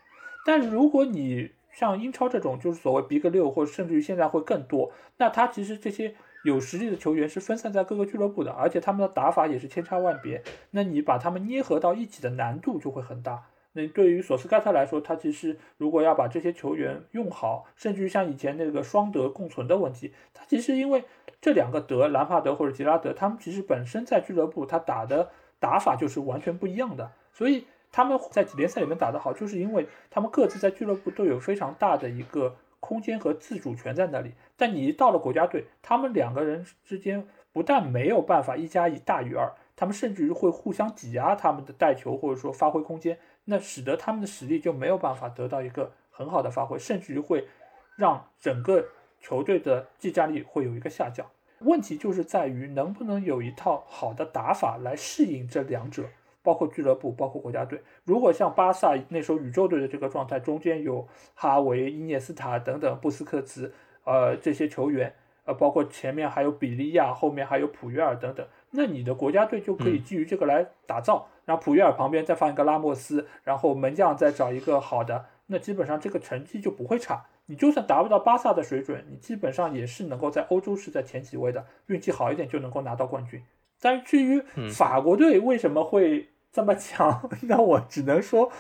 [0.44, 6.13] 但是如果你像英超这种，就是所谓 Big 六，或者甚至于现在会更多，那他其实这些
[6.44, 10.44] 有实力的球员是分散在各个俱乐部的，而且他们的打法也是千差万别。
[10.72, 13.46] 那你把他们捏合到一起的难度就会很大。
[13.72, 21.06] 那对于索斯盖特来说，他其实如果要把这些球员用好，甚至于像以前那个双德共存的问题，他其实因为
[21.39, 25.30] 这两个德，兰帕德或者吉拉德，他们其实本身在俱乐部他打的。
[25.62, 34.34] 打法就是完全不一样的，所以他们在联赛里面打得好，就是因为他们各自在俱乐部都有非常大的一个空间和自主权在那里。
[34.56, 47.47] 但你一到了国家队，他们两个人之间不但没有办法一加一大于二，他们甚至于会互相挤压他们的带球或者说发挥空间，那使得他们的实力就没有办法得到一个很好的发挥，甚至于会
[47.95, 48.86] 让整个
[49.19, 51.25] 球队的技战力会有一个下降。
[51.62, 56.06] 问题就是在于能不能有一套好的打法来适应这两者，
[56.41, 57.82] 包括俱乐部，包括国家队。
[58.04, 63.73] 如果像巴萨那时候宇宙队的这个状态，中间有哈维、伊涅斯塔等等布斯克茨，
[64.06, 65.13] 呃，这些球员，
[65.45, 71.28] 呃，包括前面还有比利亚，后面还有普约尔等等，那你的国家队就可以基于这个来打造。
[71.45, 77.25] 然后普约尔旁边再放一个拉莫斯，然后门将再找一个好的，那基本上这个成绩就不会差。
[77.47, 83.43] 你就算达不到巴萨的水准，你基本上也是能够在欧洲是在前几位的，运气好一点就能够拿到冠军。
[83.82, 88.52] 但是至于法国队为什么会这么强， 那我只能说，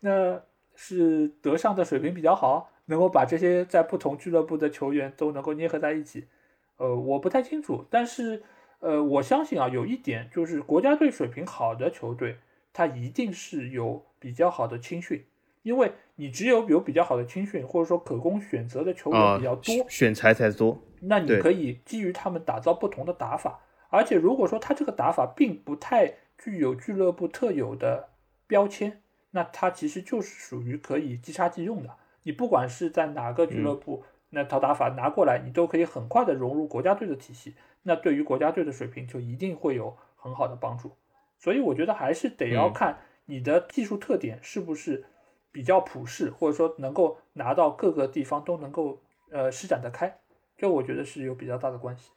[0.00, 0.42] 那
[0.74, 6.26] 是德尚的水平比较好，能够把这些在不同俱乐部的球员都能够捏合在一起。
[6.76, 8.42] 呃，我不太清楚，但是
[8.80, 12.38] 呃，我相信啊，有一点就是国家队水平好的球队，
[12.72, 15.24] 他一定是有比较好的青训。
[15.62, 23.60] 因为你只有有比较好的青训，或者说可供选择的球员比较多，选材才多，那你可以基于他们打造不同的打法。
[23.94, 28.08] 而且如果说他这个打法并不太具有俱乐部特有的
[28.46, 31.96] 标签，那他其实就是属于可以即插即用的。
[32.24, 37.54] 你不管是在哪个俱乐部，那套打法拿过来，你都可以很快的融入国家队的体系。
[37.82, 40.92] 那对于国家队的水平就一定会有很好的帮助。
[41.38, 45.06] 所以我觉得还是得要看你的技术特点是不是。
[45.54, 50.18] 比较普适，或者说能够拿到各个地方都能够呃施展得开，
[50.58, 52.10] 这我觉得是有比较大的关系。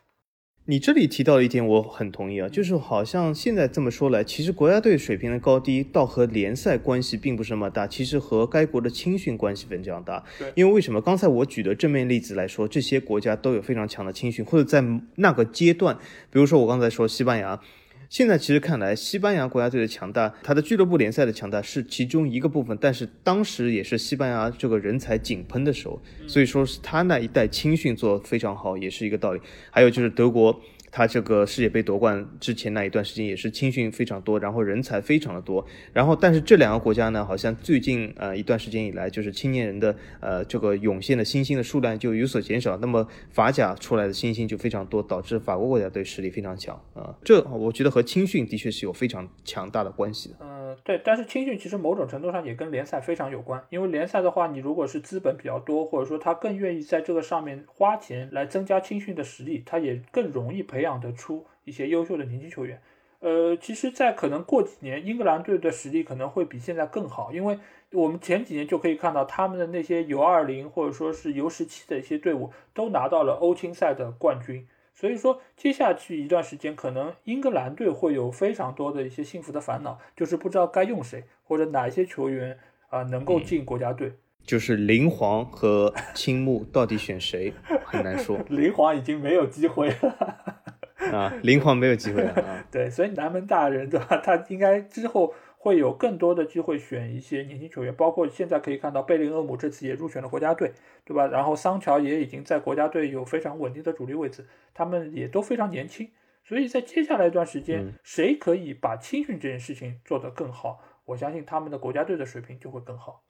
[0.70, 10.22] 你这里提到的一点，我很同意啊，就是好像现在这么说来，其实国家队水平的高低倒和联赛关系并不是那么大，其实和该国的青训关系非常大。
[10.38, 11.00] 对，因为为什么？
[11.00, 14.84] 刚才我举的正面例子来说，这些国家都有非常强的青训，或者在
[15.16, 15.98] 那个阶段，
[16.30, 17.62] 比如说我刚才说西班牙。
[18.10, 29.42] 现在其实看来，西班牙国家队的强大，它的俱乐部联赛的强大是其中一个部分，但是当时也是西班牙这个人才井喷的时候，所以说是他那一代青训做非常好，也是一个道理。
[29.70, 30.60] 还有就是德国。
[30.92, 50.36] 他这个世界杯夺冠之前那一段时间也是青训非常多，然后人才非常的多，然后但是这两个国家呢，好像最近呃一段时间以来，就是青年人的呃这个涌现的新星的数量就有所减少，那么法甲出来的新星就非常多，导致法国国家队实力非常强啊，这我觉得和青训的确是有非常强大的关系的。
[50.40, 60.87] 嗯，对，但是青训其实某种程度上也跟联赛非常有关，因为联赛的话，你如果是资本比较多，或者说他更愿意在这个上面花钱来增加青训的实力，他也更容易培养。
[60.88, 62.82] 养得出一些优秀的年轻球员，
[63.20, 67.60] 呃，其实，在可能过几年，英格兰队的实力可能会比现在更好，因为
[67.92, 82.58] 我们前几年就可以看到他们的那些 U 二零或者说是 U 十七的一些队伍都拿到了欧青赛的冠军，所以说接下去一段时间，可能英格兰队会有非常多的一些幸福的烦恼，就是不知道该用谁或者哪一些球员
[82.90, 84.14] 啊能够进国家队。
[84.44, 87.52] 就是林皇和青木到底选谁
[87.84, 90.67] 很难说， 林皇已经没有机会了。
[91.16, 92.66] 啊， 林皇没有机会了啊！
[92.72, 94.18] 对，所以南门大人对吧？
[94.24, 100.72] 他应该之后会有更多的机会选一些年轻球员，包括现在可以看到贝林厄姆这次也入选了国家队，
[101.04, 101.28] 对吧？
[101.28, 106.10] 然后桑乔也已经在国家队有非常稳定的主力位置，他们也都非常年轻，
[106.44, 113.24] 所以在接下来一段时间，谁可以把青训这件事情做得更好，我相信他们的国家队的水平就会更好。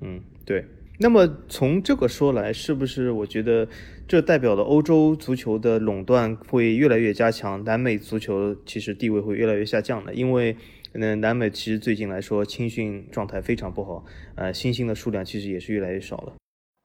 [0.00, 0.64] 嗯，对。
[0.98, 3.66] 那么从这个说来，是不是我觉得
[4.06, 10.14] 这代表了欧洲足球的垄断会越来越加强，南美足球其实地位会越来越下降的？
[10.14, 10.56] 因为，
[10.92, 14.04] 嗯，南美其实最近来说青训状态非常不好，
[14.36, 16.34] 呃，新兴的数量其实也是越来越少了。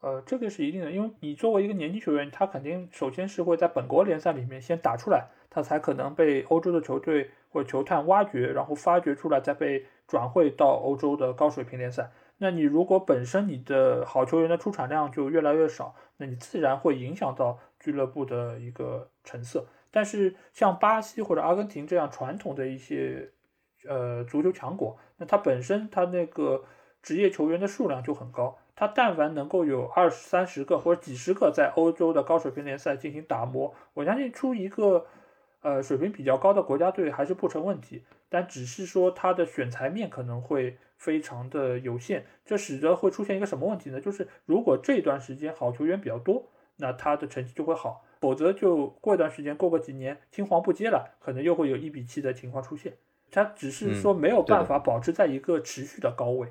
[0.01, 12.09] 呃，这个是一定的，因为你作为一个年轻球员，他肯定首先是会在本国联赛里面先打出来，他才可能被欧洲的球队或者球探挖掘，然后发掘出来，再被转会到欧洲的高水平联赛。
[12.39, 19.67] 那你如果本身你的好球员的出产量就越来越少，那你自然会影响到俱乐部的一个成色。
[19.91, 23.31] 但是像巴西或者阿根廷这样传统的一些
[23.87, 26.63] 呃足球强国，那它本身它那个
[27.01, 35.05] 职业球员的数量就很高，它但凡能够有二三十个或者几十个在欧洲的高水平联赛进行打磨，我相信出一个
[35.61, 38.03] 呃水平比较高的国家队还是不成问题。
[38.29, 40.77] 但只是说他的选材面可能会。
[40.99, 44.01] 非常的有限，这使得会出现一个什么问题呢？
[44.01, 46.43] 就是如果这段时间好球员比较多，
[46.75, 52.97] 那他的成绩就会好；否则就过一段时间，过个几年青黄不接了，可能又会有一比七的情况出现。
[53.31, 56.49] 他只是说没有办法保持在一个持续的高位。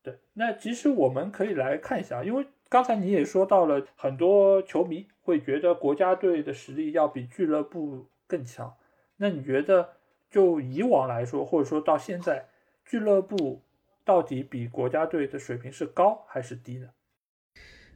[0.00, 8.72] 对，那其实我们可以来看一下，因为刚才你也说到了，很多球迷会觉得国家队的实力要比俱乐部更强。
[9.16, 9.88] 那你觉得
[10.30, 12.46] 就以往来说，或者说到现在，
[12.84, 13.62] 俱乐部？
[14.04, 16.88] 到底比国家队的水平是高还是低呢？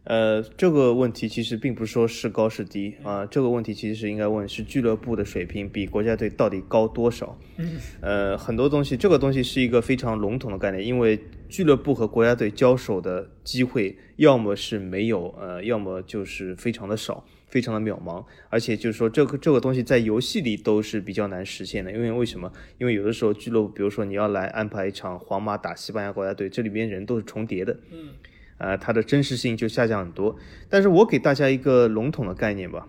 [0.05, 7.39] 呃，这个问题其实并不是说是高是低啊，这个问题其实是应该问是俱乐部的水平比国家队到底高多少。
[7.57, 11.19] 嗯， 呃，很多东西，这个东西是一个非常笼统的概念，因为
[11.49, 17.25] 俱乐部和国家队交手的机会要么是没有，呃，要么就是非常的少。
[17.53, 22.51] 非常的渺茫，而且就是说这个这个东西在游戏里都是比较难实现的，因为为什么？
[22.79, 28.09] 因为有的时候俱乐部，比如说你要来安排一场皇马打西班牙国家队，这里边人都是重叠的，嗯，
[28.57, 30.35] 呃，它的真实性就下降很多。
[30.71, 32.89] 但是我给大家一个笼统的概念吧，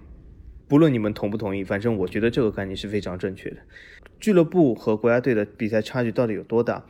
[0.70, 3.58] 不论你们同不同意，反正我觉得这个概念是非常正确的。
[4.22, 6.86] 俱乐部和国家队的比赛差距到底有多大？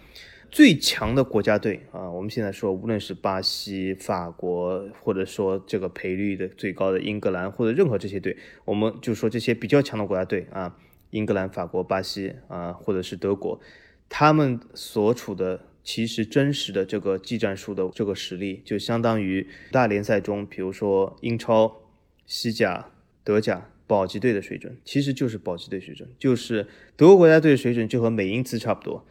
[0.53, 10.77] 最强的国家队啊，我们现在说，无论是巴西、法国，或者说这个赔率的最高的英格兰，或者任何这些队，我们就说这些比较强的国家队啊，
[11.09, 13.59] 英格兰、法国、巴西啊，或者是德国，
[14.07, 21.81] 他们所处的其实真实的这个技战术的这个实力，就相当于大联赛中，比如说英超、
[22.27, 22.91] 西甲、
[23.23, 29.03] 德甲保级队的水准，其实就是保级队水准，就是德国国家队的水准就和美因茨差不多。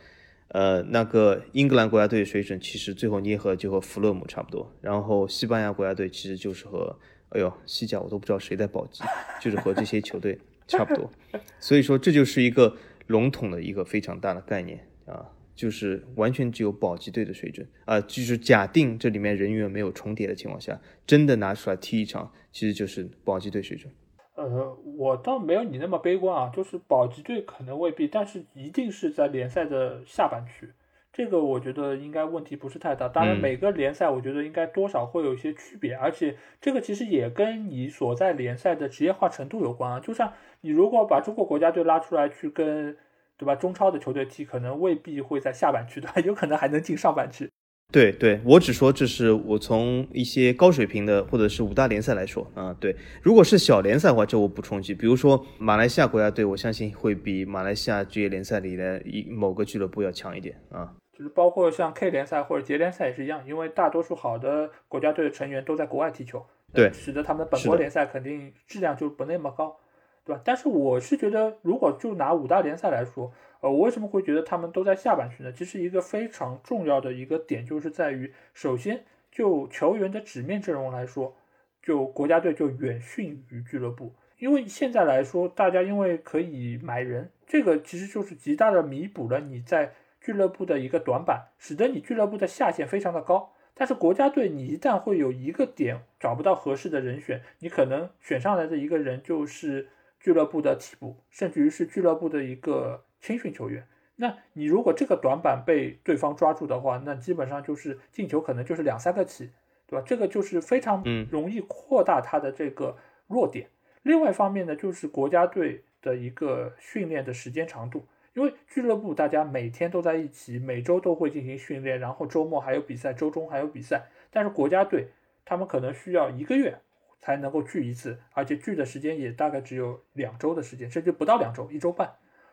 [0.52, 6.98] 呃，那个英格兰国家队水准其实最后捏合就和弗勒姆差不多，然后西班牙国家队其实就是和，
[7.30, 9.02] 哎呦，西甲我都不知道谁在保级，
[9.40, 10.38] 就是和这些球队
[10.68, 11.10] 差不多。
[11.58, 12.76] 所以说这就是一个
[13.06, 15.24] 笼统的一个非常大的概念啊，
[15.54, 23.90] 就是完全只有保级队的水准啊，就是假定这里面人员没有重叠的情况下，真的拿出来踢一场，其实就是保级队水准。
[24.34, 30.72] 呃，我倒没有你那么悲观啊，就是保级队可能未必，但是一定是在联赛的下半区，
[31.12, 33.06] 这个我觉得应该问题不是太大。
[33.06, 40.00] 当然，每个联赛我觉得应该多少会有一些区别，而且这个其实也跟你所在联赛的职业化程度有关啊。
[40.00, 42.96] 就像你如果把中国国家队拉出来去跟，
[43.36, 46.14] 对吧，中超的球队踢，可能未必会在下半区，对吧？
[46.24, 47.51] 有可能还能进上半区。
[47.92, 60.94] 对对，我只说这是我从一些高水平的或者是五大联赛来说啊，对，如果是小联赛的话，这我补充一句，比如说马来西亚国家队，我相信会比马来西亚职业联赛里的一某个俱乐部要强一点啊。
[61.12, 69.76] 就是包括像 K 联赛或者杰联赛也是一样，因为大多数好的国家队的成员都在国外踢球，对，使得他们的本国联赛肯定质量就不那么高，
[70.24, 70.40] 对吧？
[70.42, 73.30] 但是我是觉得，如果就拿五大联赛来说。
[73.62, 75.52] 呃，我为什么会觉得他们都在下半区呢？
[75.52, 81.36] 其实一个非常重要的一个点就是在于，首先就球员的纸面阵容来说，
[81.80, 84.12] 就国家队就远逊于俱乐部。
[84.38, 93.52] 因为现在来说，大家因为可以买人，这个其实就是极大的弥补了你在俱乐部的一个短板，使得你俱乐部的下限非常的高。
[93.74, 99.88] 但是国家队，你一旦会有一个点找不到合适的人选，你可能选上来的一个人就是
[100.18, 103.04] 俱乐部的替补，甚至于是俱乐部的一个。
[103.22, 109.50] 青训球员，那你如果这个短板被对方抓住的话，那基本上就是进球可能就是两三个起，
[109.86, 110.04] 对吧？
[110.04, 112.98] 这个就是非常容易扩大他的这个
[113.28, 113.68] 弱点。
[114.02, 118.04] 另外一方面呢，就是国家队的一个训练的时间长度，
[118.34, 124.02] 因为俱乐部大家每天都在一起，每周都会进行训练，然后周末还有比赛，周中还有比赛。
[124.32, 125.06] 但是国家队
[125.44, 126.76] 他们可能需要一个月
[127.20, 132.12] 才能够聚一次，而且聚的时间也大概只有两周的时间，甚至不到两周，一周半。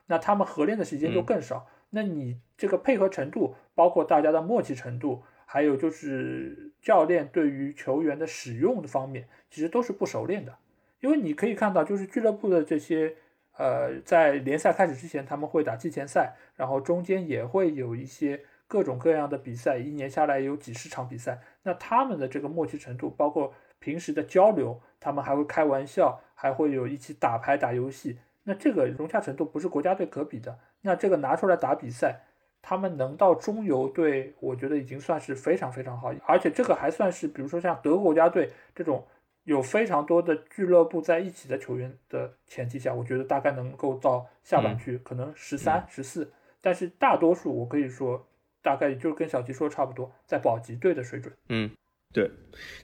[0.10, 10.57] 那他们合练的时间就更少，那你这个配合程度，包括大家的默契程度，还有就是教练对于球员的使用的方面，其实都是不熟练的。
[10.99, 13.16] 因为你可以看到，就是俱乐部的这些，
[13.55, 21.39] 呃，在联赛开始之前，他们会打季前赛，然后中间也会有一些各种各样的比赛，一年下来有几十场比赛。
[21.62, 28.18] 那他们的这个默契程度，包括平时的交流，他们还会开玩笑，还会有一起打牌打游戏。
[28.50, 30.58] 那这个融洽程度不是国家队可比的。
[30.82, 32.20] 那这个拿出来打比赛，
[32.64, 36.12] 他们能到中游队，我觉得已经算是非常非常好。
[36.26, 39.06] 而且这个还算是，比如说像德国国家队这种
[39.43, 46.34] 有非常多的俱乐部在一起的球员的前提下，我觉得大概能够到下半区，可能十三、十四。
[46.60, 48.26] 但是大多数我可以说，
[48.64, 51.32] 大概就跟小吉说差不多，在保级队的水准。
[51.50, 51.70] 嗯。
[52.12, 52.32] 对，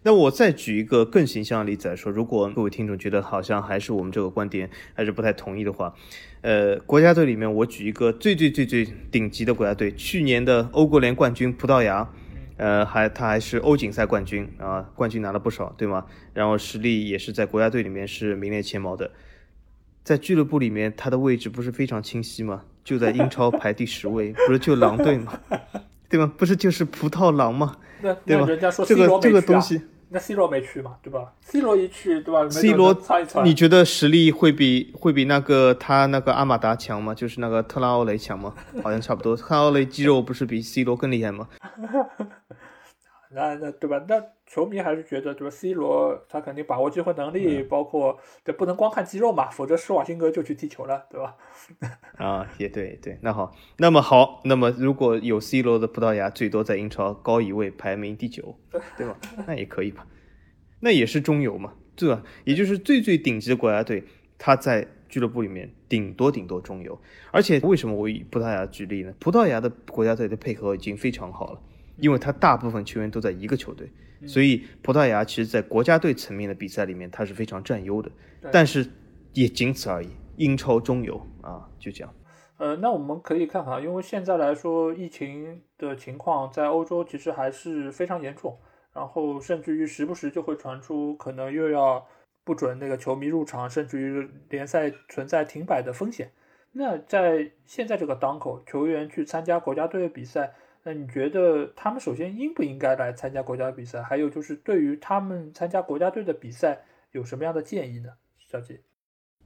[0.03, 5.95] 那我再举一个更形象的例子来说，如果各位听众觉得好像还是我们这个观点还是不太同意的话，
[6.41, 12.07] 呃，国家队里面我举一个最最最最顶级的国家队，去年的欧国联冠军葡萄牙，
[12.57, 16.05] 呃，还他还是欧锦赛冠军啊，冠军拿了不少，对吗？
[16.35, 19.09] 然后实力也是在国家队里面是名列前茅的，
[20.03, 22.65] 在俱乐部里面他的位置不是非常清晰吗？
[22.83, 25.39] 就在英超排第十位，不是就狼队吗？
[26.15, 26.31] 对吗？
[26.37, 27.75] 不是就是葡萄狼吗？
[28.01, 32.95] 那那人家说这个这个东西，那 C 罗没去嘛，对吧？C 罗一去，对吧？C 罗，
[33.43, 37.13] 你觉得实力会比会比那个他那个阿马达强吗？
[37.13, 38.53] 就是那个特拉奥雷强吗？
[38.83, 39.35] 好像差不多。
[39.35, 41.47] 特拉奥雷肌肉不是比 C 罗更厉害吗？
[43.35, 44.03] 那那对吧？
[44.07, 51.35] 那球迷还是觉得对吧？C 罗他肯定把握机会能力，包括这不能光看肌肉嘛，否则施瓦辛格就去踢球了，对吧？
[52.17, 53.19] 啊，也对对。
[53.21, 58.57] 那好，那么好，那么如果有 C 罗的葡萄牙，最多在英超高一位，排名第九，
[58.97, 59.17] 对吧？
[59.45, 60.07] 那也可以吧？
[60.79, 62.23] 那也是中游嘛，对吧？
[62.45, 64.03] 也就是最最顶级的国家队，
[64.37, 66.97] 他在俱乐部里面顶多顶多中游。
[67.31, 69.13] 而且为什么我以葡萄牙举例呢？
[69.19, 71.59] 葡萄牙的国家队的配合已经非常好了。
[71.97, 73.89] 因为他大部分球员都在一个球队，
[74.27, 78.11] 所以葡萄牙其实在国家队层面的比赛里面，他是非常占优的，
[78.51, 78.85] 但是
[79.33, 80.09] 也仅此而已。
[80.37, 82.13] 英超中游啊，就这样。
[82.57, 88.57] 呃，那我们可以看看，因为现在来说，疫情的情况在欧洲其实还是非常严重，
[88.93, 92.05] 然后甚至于时不时就会传出可能又要
[92.43, 96.31] 不准那个球迷入场，甚至于联赛存在停摆的风险。
[96.73, 100.53] 那在现在这个当口，球员去参加国家队的比赛。
[100.87, 104.03] 那你觉得他们首先应不应该来参加国家比赛？
[104.03, 108.09] 还有就是对于他们参加国家队的比赛有什么样的建议呢？
[108.37, 108.81] 小姐？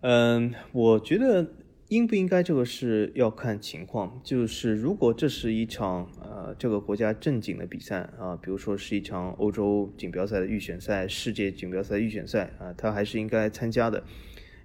[0.02, 1.50] 嗯，我觉得
[1.88, 4.20] 应不应该这个是要看情况。
[4.22, 14.04] 就是如果这是一场呃这个国家正经的比赛啊，比如说是一场欧洲锦标赛的预选赛、世界锦标赛预选赛啊，他还是应该参加的。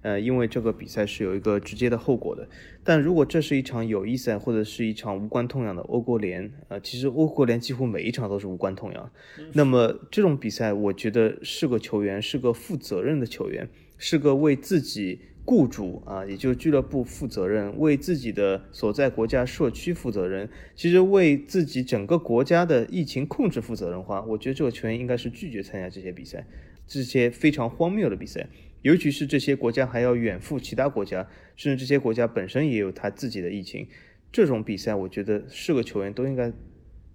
[0.05, 2.47] 呃，因为这个比赛是有一个直接的后果的。
[2.83, 9.11] 但如果这是一场友谊赛或者是一场无关痛痒的欧国联，呃，其实欧国联几乎每一场都是无关痛痒。
[9.53, 26.45] 那么这种比赛，我觉得是个球员，是个负责任的球员，是个为自己雇主啊，也就是俱乐部负责任，为自己的所在国家社区负责任，其实为自己整个国家的疫情控制负责任的话，我觉得这个球员应该是拒绝参加这些比赛，
[26.85, 28.47] 这些非常荒谬的比赛。
[28.85, 33.87] 尤其是这些国家还要远赴其他国家，甚至这些国家本身也有他自己的疫情，
[34.31, 36.53] 这种比赛我觉得是个球员都应该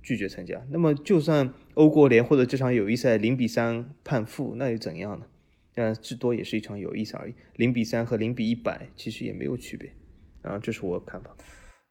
[0.03, 0.61] 拒绝参加。
[0.71, 5.27] 那么就算欧国联或者这场友谊赛零比三判负，那又怎样呢？
[5.73, 9.93] 但至多也是一场友谊赛而已，零比三和零比一百其实也没有区别。
[10.43, 11.31] 啊，这是我看法。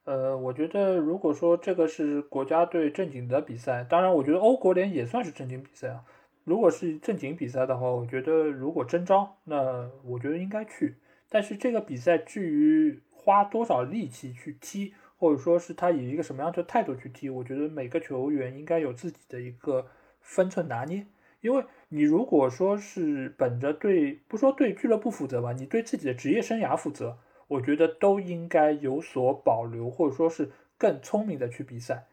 [0.04, 6.04] 呃，我觉得如果说这个是国家队正经的比赛，当然我觉得欧国联也算是正经比赛啊。
[6.50, 10.96] 如果是正经比赛的话，我觉得如果真招，那我觉得应该去。
[11.30, 19.86] 但是这个比赛至于花多少力气去踢，或者说是他以一个什么样的态度去踢，我觉得每个球员应该有自己的一个
[20.22, 21.06] 分寸拿捏。
[21.42, 32.08] 因为你如果说是本着对不说对俱乐部负责吧，你对自己的职业生涯负责，我觉得都应该有所保留，或者说是更聪明的去比赛。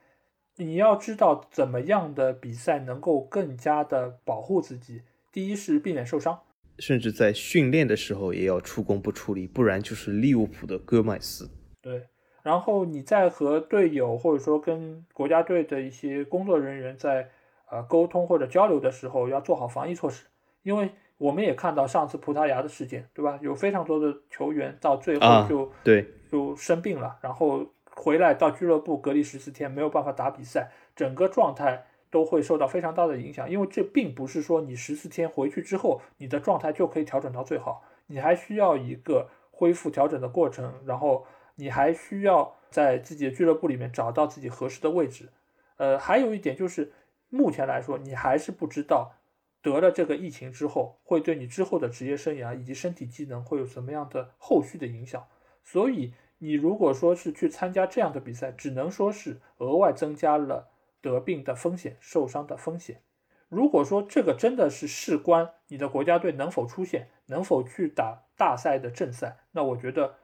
[0.58, 5.02] 你要知道怎么样的比赛能够更加的保护自己。
[5.30, 6.40] 第一是避免受伤，
[6.78, 11.50] 甚至在训练的时候也要出工不出力，不然就是利物浦的戈麦斯。
[11.82, 12.06] 对，
[12.42, 17.28] 然后你在和队友或者说跟国家队的一些工作人员在
[17.70, 20.24] 呃沟通或者交流的时候，要做好防疫措施。
[20.62, 23.38] 因为我们也看到上次葡萄牙的事件，对吧？
[23.42, 27.66] 有非常多的球员到最后就对就生病了，然后。
[27.96, 33.50] 回来到俱乐部隔离十四天，没有办法打比赛，整个状态都会受到非常大的影响。
[33.50, 45.30] 因为这并不是说你十四天回去之后，你的状态就可以调整到最好，你还需要一个恢复调整的过程，然后你还需要在自己的俱乐部里面找到自己合适的位置。
[45.78, 46.92] 呃，还有一点就是，
[47.30, 49.14] 目前来说，你还是不知道
[49.62, 55.26] 得了这个疫情之后，会对你之后的职业生涯以及身体机能会有什么样的后续的影响，
[55.64, 56.12] 所以。
[56.38, 60.68] 你如果说是去参加这样的比赛，只能说是额外增加了
[61.00, 63.00] 得病的风险、受伤的风险。
[63.48, 70.16] 如果说这个真的是事关你的国家队能否出现、能否去打大赛的正赛，那我觉得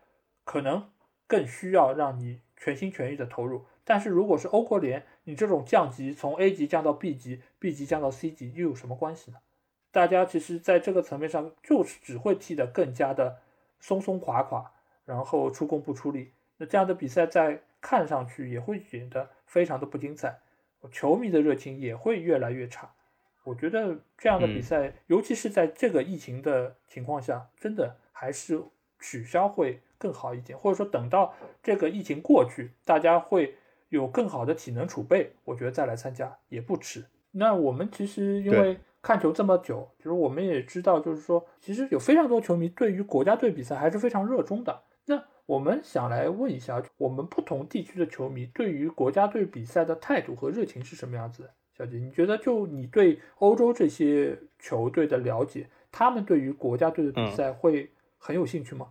[0.44, 0.90] 可能
[1.26, 3.64] 更需要让你全心全意的投入。
[3.84, 9.38] 但是如果是欧国联，你这种降级从 A 级降到 B 级，B 级降到 C 级，又有什么关系呢？
[9.92, 13.38] 大家其实在这个层面上就是只会踢得更加的
[13.78, 14.71] 松松垮垮。
[15.04, 20.38] 然后出工不出力，那这样的比赛在看上去也会显得非常的不精彩，
[20.90, 22.90] 球迷的热情也会越来越差。
[23.44, 28.62] 我觉得这样的比赛，尤其是在这个疫情的情况下，真的还是
[29.00, 33.56] 取消会更好一点，或者说等到这个疫情过去，大家会
[33.88, 37.04] 有更好的体能储备，我觉得再来参加也不迟。
[37.32, 44.82] 那我们其实因为看球这么久，其实我们也知道，就是说，其实有非常多球迷对于国家队比赛还是非常热衷的。
[45.46, 51.50] 那我们想来问一下，我们不同地区的球迷对于国家队比赛的态度和热情是什么样子？
[51.76, 58.88] 小姐，你觉得就你对欧洲这些球队的了解，他们对于国家队的比赛会很有兴趣吗？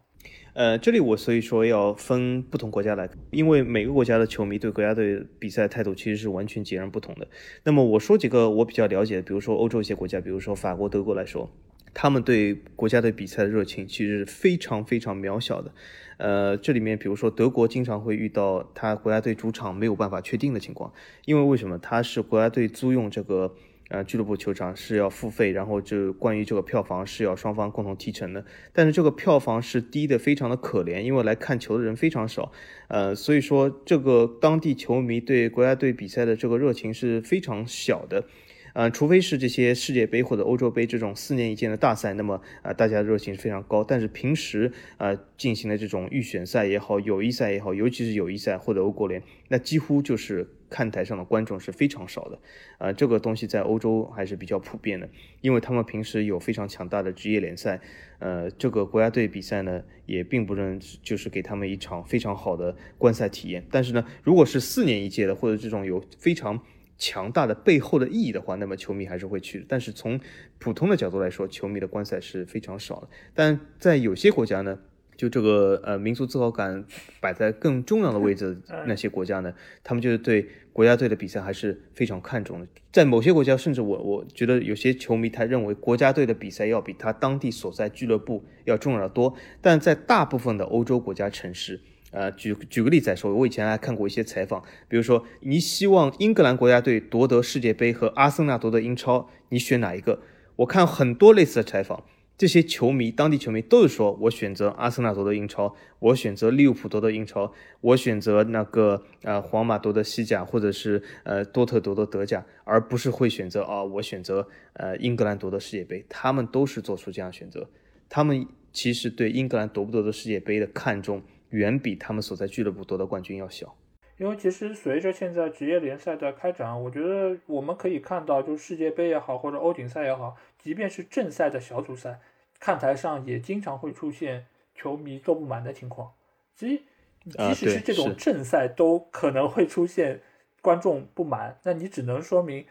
[0.53, 7.27] 呃，这里我所以说要分不同国家来，因为每个国家的球迷对国家队比赛态度其实是完全截然不同的。
[7.63, 11.49] 那么我说几个我比较了解的，比如说欧洲一些国家，比如说法国、德国来说。
[11.93, 15.73] 他们对国家队比赛的热情其实是非常非常渺小的，
[16.17, 20.93] 呃，这里面比如说德国经常会遇到他国家队主场没有办法确定的情况，
[21.25, 21.77] 因为为什么？
[21.77, 23.53] 他是国家队租用这个
[23.89, 32.51] 呃俱乐部球场是要付费，然后就关于这个票房是要双方共同提成的，但是这个票房是低的非常的可怜，因为来看球的人非常少，
[32.87, 38.25] 呃，所以说这个当地球迷对国家队比赛的这个热情是非常小的。
[38.73, 43.83] 呃，除非是这些世界杯或者欧洲杯这种四年一届的大赛，那么啊，大家热情是非常高。
[43.83, 52.39] 但是平时啊进行的这种预选赛也好，友谊赛也好，尤其是友谊赛或者欧国联，那几乎就是看台上的观众是非常少的。
[52.77, 55.09] 啊，这个东西在欧洲还是比较普遍的，
[55.41, 57.79] 因为他们平时有非常强大的职业联赛。
[58.19, 63.65] 呃，这个国家队比赛呢，也并不能就是给他们一场非常好的观赛体验。
[63.71, 66.61] 但是呢，如果是四年一届的，或者这种有非常
[67.01, 69.65] 强大的背后的意义的话，那么球迷还是会去的。
[69.67, 70.19] 但是从
[70.59, 73.09] 普通的角度来说，球迷的观赛是非常少的。
[73.33, 74.77] 但在有些国家呢，
[75.17, 76.85] 就这个呃民族自豪感
[77.19, 79.51] 摆在更重要的位置那些国家呢，
[79.83, 82.67] 他们就是对国家队的比赛还是非常看重的。
[82.91, 89.35] 在某些国家，甚至我我觉得有些球迷他认为国家队的比赛要比他当地所在俱乐部要重要的多。
[89.59, 91.81] 但在大部分的欧洲国家城市。
[92.11, 100.19] 呃，举举个例子来说，我以前还看过一些采访，比如说你希望英格兰国家队夺得世界杯和阿森纳夺得英超，你选哪一个？
[100.57, 102.03] 我看很多类似的采访，
[102.37, 116.05] 这些球迷，当地球迷都是说，我选择阿森纳夺得英超，我选择利物浦夺得英超，我选择那个呃皇马夺得西甲，或者是呃多特夺得德甲，而不是会选择啊，我选择呃英格兰夺得世界杯。
[116.09, 117.69] 他们都是做出这样选择，
[118.09, 121.23] 他们其实对英格兰夺不夺得世界杯的看重。
[121.51, 123.75] 远比他们所在俱乐部夺得冠军要小，
[124.17, 132.19] 因为其实随着现在职业联赛的开展，我觉得我们可以看到，就是世界杯也好，或者欧锦赛也好，即便是正赛的小组赛，
[132.59, 134.45] 看台上也经常会出现
[134.75, 136.11] 球迷坐不满的情况。
[136.55, 136.83] 即
[137.25, 140.21] 即使是这种正赛，都可能会出现
[140.61, 142.65] 观众不满，那你只能说明，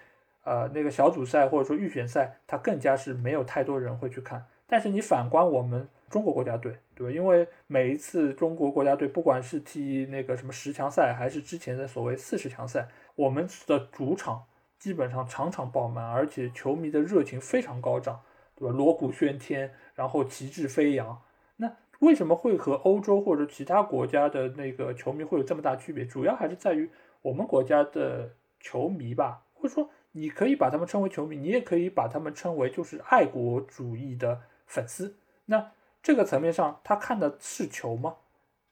[0.44, 4.46] 呃，那个小组赛或者说预选赛，它更加是没有太多人会去看。
[4.66, 5.88] 但是你反观我们。
[6.10, 6.74] 中国国家队，
[7.04, 7.14] 对？
[7.14, 14.44] 因为每一次中国国家队，不管是踢那个什么十强赛，还是之前的所谓四十强赛，我们的主场
[14.78, 18.20] 基本上场场爆满，而且球迷的热情非常高涨，
[18.54, 18.74] 对吧？
[18.74, 21.20] 锣鼓喧天，然后旗帜飞扬。
[21.56, 21.70] 那
[22.00, 26.04] 为什么会和欧洲或者其他国家的那个球迷会有这么大区别？
[26.04, 26.90] 主要还是在于
[27.22, 35.16] 我们国家的球迷吧，或者说你可以把他们称为球迷，你也可以把他们称为就是爱国主义的粉丝。
[35.44, 35.72] 那
[36.02, 38.16] 这个层面上，他看的是球吗？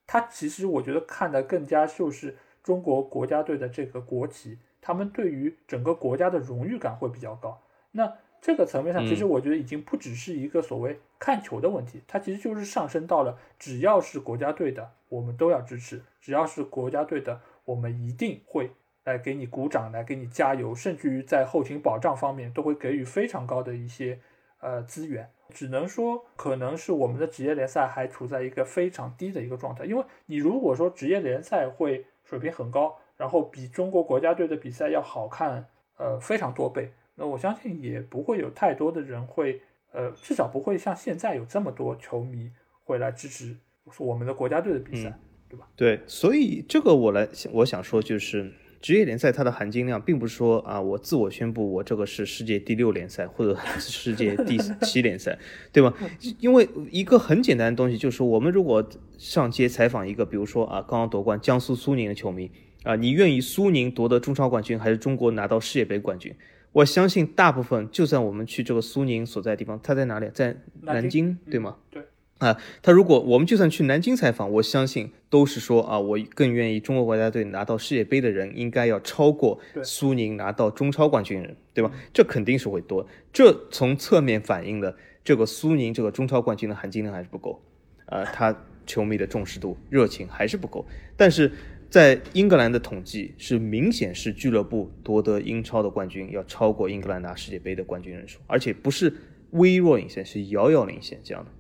[0.07, 7.61] 他其实我觉得看的更加就是中国国家队的这个国旗，他们对于整个国家的荣誉感会比较高。
[7.91, 18.71] 那这个层面上，其实我觉得已经不只是一个所谓看球的问题，它其实就是上升到了只要是国家队的，我们都要支持；只要是国家队的，我们一定会
[19.05, 24.21] 来给你鼓掌，来给你加油，甚至于在后勤保障方面都会给予非常高的一些
[24.61, 25.29] 呃资源。
[25.55, 29.87] 只能说，可能是我们的职业联赛还处在一个非常低的一个状态。
[29.87, 35.65] 因为你如果说职业联赛会水平很高，然后比中国国家队的比赛要好看，
[35.97, 42.53] 呃，非常多倍，那我相信也不会有太多的人会，呃，至少不会像现在有这么多球迷
[42.85, 43.57] 会来支持
[43.97, 45.67] 我们的国家队的比赛，对吧？
[45.75, 48.53] 对，所以这个我来，我想说就是。
[48.81, 55.37] 职业联赛它的含金量，并不是说啊，我自我宣布我这个是世界第六联赛或者 世界第七联赛，
[55.73, 55.93] 对吗？
[56.39, 62.51] 因为一个很简单的东西，就是我们如果上街采访一个，比如说啊，刚刚夺冠江苏苏宁的球迷
[62.85, 66.33] 啊，你愿意苏宁夺得中超冠军，还是中国拿到世界杯冠军？
[66.73, 70.29] 我相信大部分，就算我们去这个苏宁所在地方，它在哪里？
[70.33, 71.77] 在南京，对吗？
[71.91, 72.03] 对。
[72.39, 81.91] 啊，他如果我们就算去南京采访，我相信都是说啊，我更愿意中国国家队拿到世界杯的人应该要超过苏宁拿到中超冠军人，对吧？
[82.13, 83.05] 这肯定是会多。
[83.33, 87.61] 这从侧面反映了这个苏宁这个中超冠军的含金量还是不够，
[88.07, 90.87] 呃，他球迷的重视度、热情还是不够。
[91.17, 91.51] 但是
[91.91, 99.13] 在英格兰的统计是明显是俱乐部夺得英超的冠军要超过英格兰拿世界杯的冠军人数，而且不是
[99.51, 101.51] 微弱领先，是遥遥领先这样的。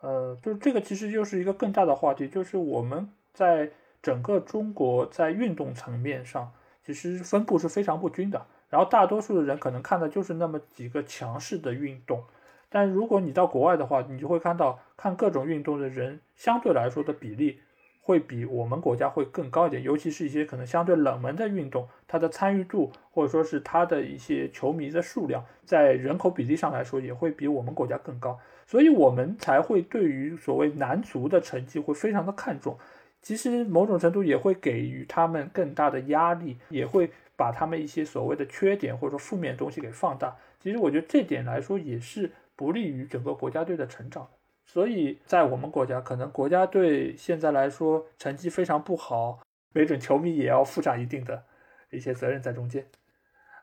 [0.00, 3.70] 呃，就是这个其实就是一个更大的话题，就是我们在
[4.00, 6.52] 整个中国在运动层面上，
[6.84, 8.46] 其实分布是非常不均的。
[8.70, 12.22] 然后大多数的人可能看的就是那么几个强势的运动，
[12.68, 17.60] 但如果你到国外的话，你就会看到看各种运动的人相对来说的比例
[18.02, 28.38] 会比我们国家会更高一点，尤其是一些可能相对冷门的运动，它的参与度或者说是它的一些球迷的数量，在人口比例上来说也会比我们国家更高。
[28.68, 32.78] 所以我们才会对于所谓男足的成绩会非常的看重，
[33.22, 40.36] 其实某种程度也会给予他们更大的压力，也会把他们一些所谓的缺点或者说负面东西给放大。
[40.60, 44.28] 其实我觉得这点来说也是不利于整个国家队的成长。
[44.66, 49.38] 所以在我们国家，可能国家队现在来说成绩非常不好，
[49.72, 51.42] 没准球迷也要负上一定的
[51.88, 52.84] 一些责任在中间。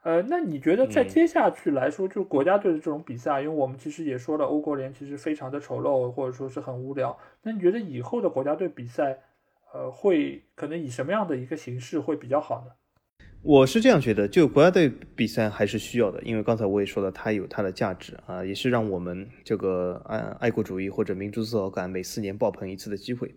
[0.06, 7.18] 呃，那你觉得在嗯接下去来说，就国家队的这种比赛，因为我们其实也说了，欧国联其实非常的丑陋，或者说是很无聊。
[7.42, 9.18] 那你觉得以后的国家队比赛，
[9.74, 12.72] 呃，会可能以什么样的一个形式会比较好呢？
[13.48, 23.36] 我是这样觉得，就国家队比赛还是需要的，因为刚才我也说了，它有它的价值啊，也是让我们这个爱爱国主义或者民族自豪感每四年爆棚一次的机会，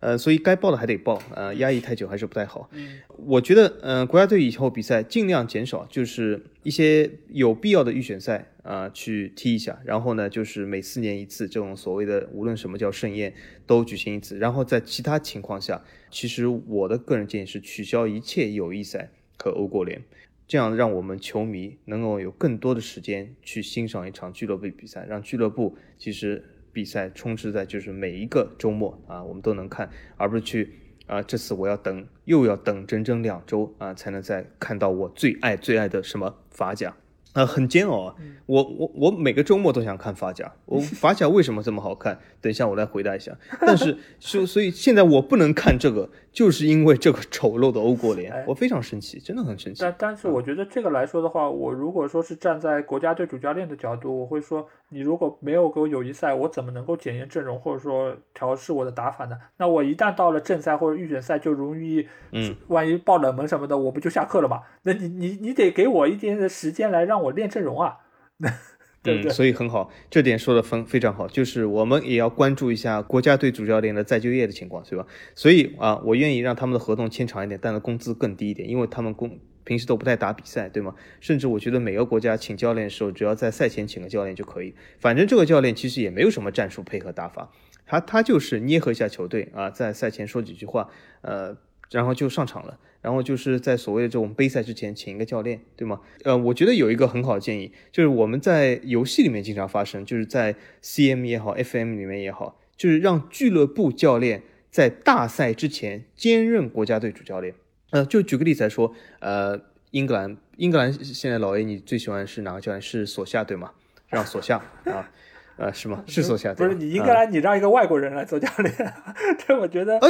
[0.00, 2.68] 呃，所以该报的还得报，呃，压抑太久还是不太好。
[2.72, 13.32] 嗯我觉得，呃，国家队以后比赛尽量减少，就是一些有必要的预选赛啊、去踢一下，然后呢，就是每四年一次这种所谓的无论什么叫盛宴
[13.66, 19.08] 都举行一次，然后在其他情况下，其实我的个人建议是取消一切友谊赛。
[19.46, 20.02] 和欧国联，
[20.48, 30.72] 这样让我们球迷能够有更多的时间去欣赏一场俱乐部比赛，让俱乐部其实比赛充斥在就是每一个周末啊，我们都能看，而不是去
[31.06, 36.96] 啊，这次我要等又要等整整两周啊，才能再看到我最爱最爱的什么法甲。
[37.36, 38.14] 啊，很煎熬啊！
[38.46, 40.50] 我我我每个周末都想看法甲。
[40.64, 42.18] 我 法甲为什么这么好看？
[42.40, 43.36] 等一下我来回答一下。
[43.60, 49.82] 但是所所以现在我不能看这个，就是因为这个丑陋的欧国联哎，我非常生气，真的很生气。
[49.82, 59.36] 但但是我觉得这个来说的话，我如果说是站在国家队主教练的角度，我会说，你如果没有给我友谊赛，我怎么能够检验阵容或者说调试我的打法呢？
[59.56, 64.62] 那我一旦到了正赛或者预选赛，就容易，嗯，万一爆冷门什么的，我不就下课了嘛？
[64.82, 67.96] 那你你你得给我一点的时间来让我练阵容啊，
[69.02, 69.30] 对不对？
[69.30, 75.04] 嗯，所以很好，这点说的非非常好，就是我们也要关注一下国家队主教练的再就业的情况，对吧？
[75.34, 80.94] 所以啊，我愿意让他们的合同签长一点，但是工资更低一点，因为他们工平时都不太打比赛，对吗？
[81.20, 87.52] 甚至我觉得每个国家请教练的时候，只要在赛前请个教练就可以，反正这个教练其实也没有什么战术配合打法，
[87.84, 90.88] 他他就是捏合一下球队啊，在赛前说几句话，
[91.20, 91.54] 呃，
[91.90, 92.78] 然后就上场了。
[93.02, 96.00] 然后就是在所谓的这种杯赛之前请一个教练，对吗？
[96.24, 104.42] 呃，我觉得有一个很好的建议，就是我们在游戏里面经常发生，就是在 CM 也好，FM 里面也好，就是让俱乐部教练
[104.72, 107.54] 在大赛之前兼任国家队主教练。
[107.90, 109.58] 呃，就举个例子来说，呃，
[109.90, 112.80] 英格兰，英格兰现在老 A 你最喜欢是哪个教练？
[112.82, 113.70] 是索夏对吗？
[114.08, 115.08] 让索夏啊，
[115.56, 116.02] 呃，是吗？
[116.06, 118.72] 是索夏不是对吧啊你英格兰，你让一个外国人来做教练，
[119.46, 120.08] 这我觉得呃、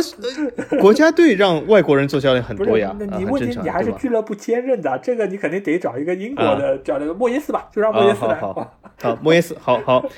[0.80, 3.82] 国家队让外国人做教练很不是多呀，，那你问题你还？
[3.82, 8.34] 是俱乐部兼任的，这个你肯定得找一个英国的教练，莫耶斯吧，就让莫耶啊，斯来。
[8.40, 10.08] 好好 好，莫耶斯，好好。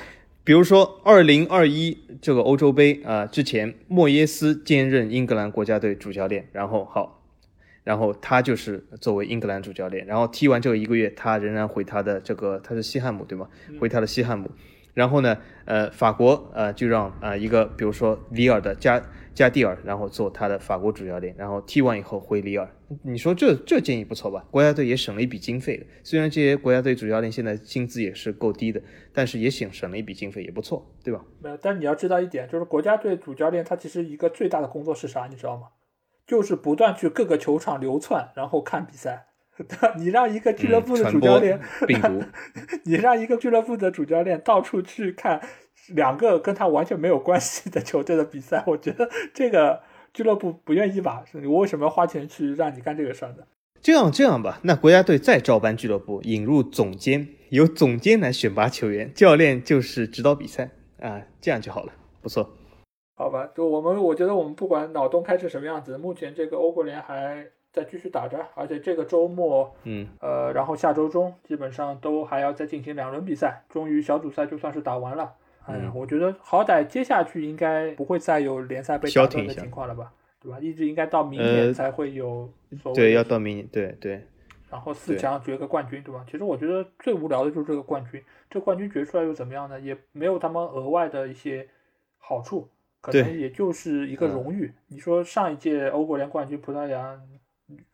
[0.44, 7.17] 比如说，二零二一这个欧洲杯啊、之前，莫耶斯兼任英格兰国家队主教练，然后好，
[7.88, 13.48] 然后他就是作为英格兰主教练，然后踢完这个一个月，他仍然回他的这个他是西汉姆对吗？
[13.80, 14.50] 回他的西汉姆，
[14.92, 22.70] 然后呢，呃，法国呃就让啊、一个比如说里尔的加加蒂尔，然后做他的法国主教练，然后踢完以后回里尔，
[23.04, 24.44] 你说这这建议不错吧？
[24.50, 28.82] 国家队也省了一笔经费的，虽然这些国家队主教练现在薪资也是够低的，
[29.14, 31.24] 但是也省省了一笔经费，也不错，对吧？
[31.40, 35.68] 没有，但你要知道一点，就是国家队主教练他其实一个最大的工作是啥，你知道吗？
[36.28, 39.24] 就是不断去各个球场流窜，然后看比赛。
[39.98, 42.22] 你让一个俱乐部的主教练，病毒，
[42.84, 45.40] 你让一个俱乐部的主教练到处去看
[45.88, 49.80] 两个跟他完全没有关系的球队的比赛，我觉得这个
[50.12, 51.24] 俱乐部不愿意吧？
[51.28, 53.38] 是我为什么要花钱去让你干这个事儿呢？
[53.82, 60.70] 这样这样吧，那国家队再照搬俱乐部，引入总监，由总监来选拔球员，教练就是指导比赛
[61.00, 62.57] 啊，这样就好了，不错。
[63.18, 75.34] 好吧，就我们，我觉得我们不管脑洞开成什么样子，目前这个欧国联还在继续打着，而且这个周末，嗯，呃，然后下周中基本上都还要再进行两轮比赛，终于小组赛就算是打完了。
[75.66, 80.60] 哎我觉得好歹接下去应该不会再有联赛被打断的消停一下情况了吧，对吧？
[80.60, 82.48] 一直应该到明呃年才会有
[82.80, 84.24] 所谓对，要到明年，对对，
[84.70, 86.24] 然后四强决个冠军，对吧？
[86.30, 89.78] 其实我觉得最无聊的就是这个冠军，这冠军决出来又怎么样呢？
[89.80, 91.68] 也没有他们额外的一些
[92.16, 92.68] 好处，
[93.12, 94.72] 可能也就是一个嗯荣誉。
[94.88, 97.20] 你说上一届欧国联冠军葡萄牙，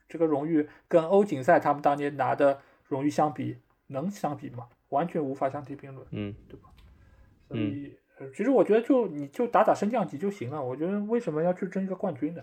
[0.09, 3.59] 这个荣誉跟欧锦赛他们当年拿的荣誉相比，
[3.89, 4.69] 能相比吗？
[4.91, 6.07] 完全无法相提并论。
[6.11, 6.35] 嗯
[7.49, 10.63] 所以，呃，其实我觉得就你就打打升降级就行了。
[10.63, 12.43] 我觉得为什么要去争一个冠军呢？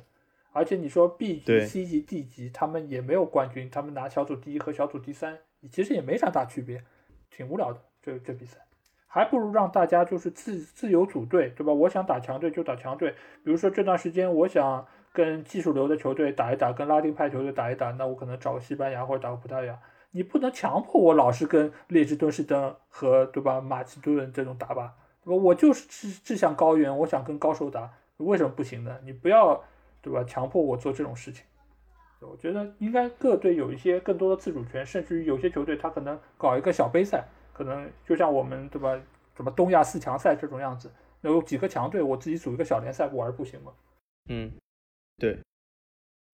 [0.52, 5.40] 而且你说 B 级、C 级、D 级，他们也没有冠军，他们拿小组第一和小组第三，
[5.72, 6.84] 其实也没啥大区别，
[7.30, 7.82] 挺无聊的。
[8.02, 8.58] 这这比赛，
[9.14, 11.74] 还不如让大家就是自自由组队，对吧？
[11.74, 13.12] 我想打强队就打强队，
[13.44, 19.78] 比如说这段时间我想跟技术流的球队打一打，跟拉丁派球队打一打，那我可能找个西班牙或者打个葡萄牙。
[20.12, 24.96] 你不能强迫我老是跟列支敦士登和对吧马其顿这种打吧，
[25.26, 25.44] 对吧？
[25.44, 28.98] 我就是志志向高远，我想跟高手打，为什么不行呢？
[29.04, 29.62] 你不要
[30.02, 30.24] 对吧？
[30.24, 31.46] 强迫我做这种事情。
[32.22, 39.00] 我觉得应该各队有一些更多的自主权，甚至于有些球队他可能搞一个小杯赛，可能就像我们对吧，
[39.36, 40.92] 什么东亚四强赛这种样子，
[41.22, 43.72] 有几个强队，我自己组一个小联赛玩不行吗？
[44.30, 44.52] 嗯，
[45.18, 45.40] 对，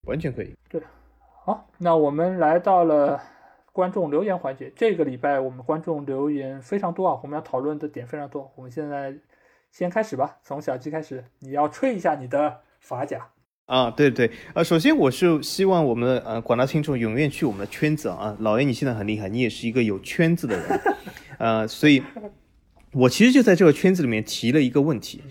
[0.05, 0.55] 完全可以。
[0.69, 0.81] 对，
[1.43, 3.21] 好，那我们来到了
[3.71, 4.71] 观众留言环节。
[4.75, 8.51] 这个礼拜我们观众留言非常多啊，我们要讨论的点非常多。
[8.55, 9.15] 我们现在
[9.71, 13.29] 先开始吧，从小鸡开始，你要吹一下你的法甲。
[13.67, 20.81] 啊，对对，呃，首先我是希望我们的呃广大听众永远去我们的圈子啊，老爷你现在很厉害，你也是一个有圈子的人，
[21.37, 22.01] 呃，所以，
[22.93, 25.21] 我其实就在这个圈子里面提了一个问题，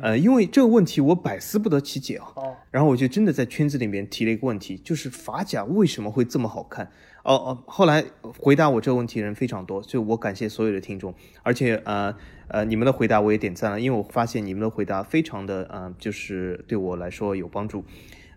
[0.00, 2.30] 呃，因为这个问题我百思不得其解啊，
[2.70, 6.88] 然后我就真的在圈子里面提了一个问题，就是法甲为什么会这么好看？
[7.22, 8.04] 哦哦，后来
[8.38, 12.14] 回答我这个问题人非常多，所以我感谢所有的听众，而且呃
[12.48, 17.84] 呃，你们的回答我也点赞了，因为我发现你们的回答非常的嗯，就是对我来说有帮助，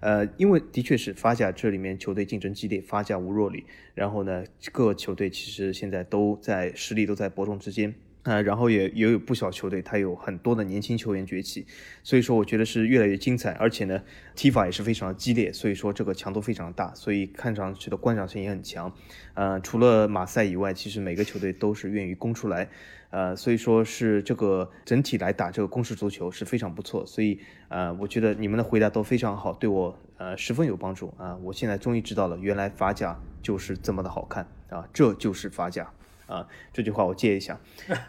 [0.02, 7.96] 呃，因为的确是法甲这里面球队竞争激烈，法甲无弱旅，然后呢，各球队其实现在都在实力都在伯仲之间。
[8.24, 11.66] 呃，然后也也有不少球队，他有很多的年轻球员崛起，
[12.04, 14.02] 所以说我觉得是越来越精彩，而且呢，
[14.34, 18.92] 踢法也是非常的激烈，所以说这个强度非常大，所以看上去的观赏性也很强。
[19.34, 22.70] 呃，除了马赛以外，其实每个球队都是愿意攻出来，
[23.10, 31.36] 呃，所以说是这个整体来打这个攻势足球是非常不错，所以呃，我觉得你们的回答都非常好，对我呃十分有帮助啊！
[31.44, 35.92] 我现在终于知道了，原来法甲就是这么的好看啊，这就是法甲。
[36.34, 37.60] 啊，这句话我接一下，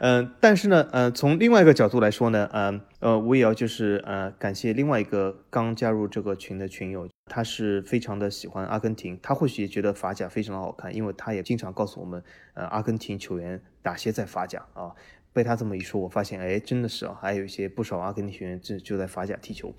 [0.00, 12.22] 嗯，但是呢，呃，从另外一个角度来说呢，嗯，呃，我也要就是呃，感谢另外一个刚加入这个群的群友，他是非常的喜欢阿根廷，他或许也觉得法甲非常的好看，因为他也经常告诉我们，
[12.54, 14.92] 呃，阿根廷球员哪些在法甲啊，
[15.34, 19.74] 被他这么一说，我发现，哎，真的是啊，还有一些不少阿根廷球员就就在法甲踢球，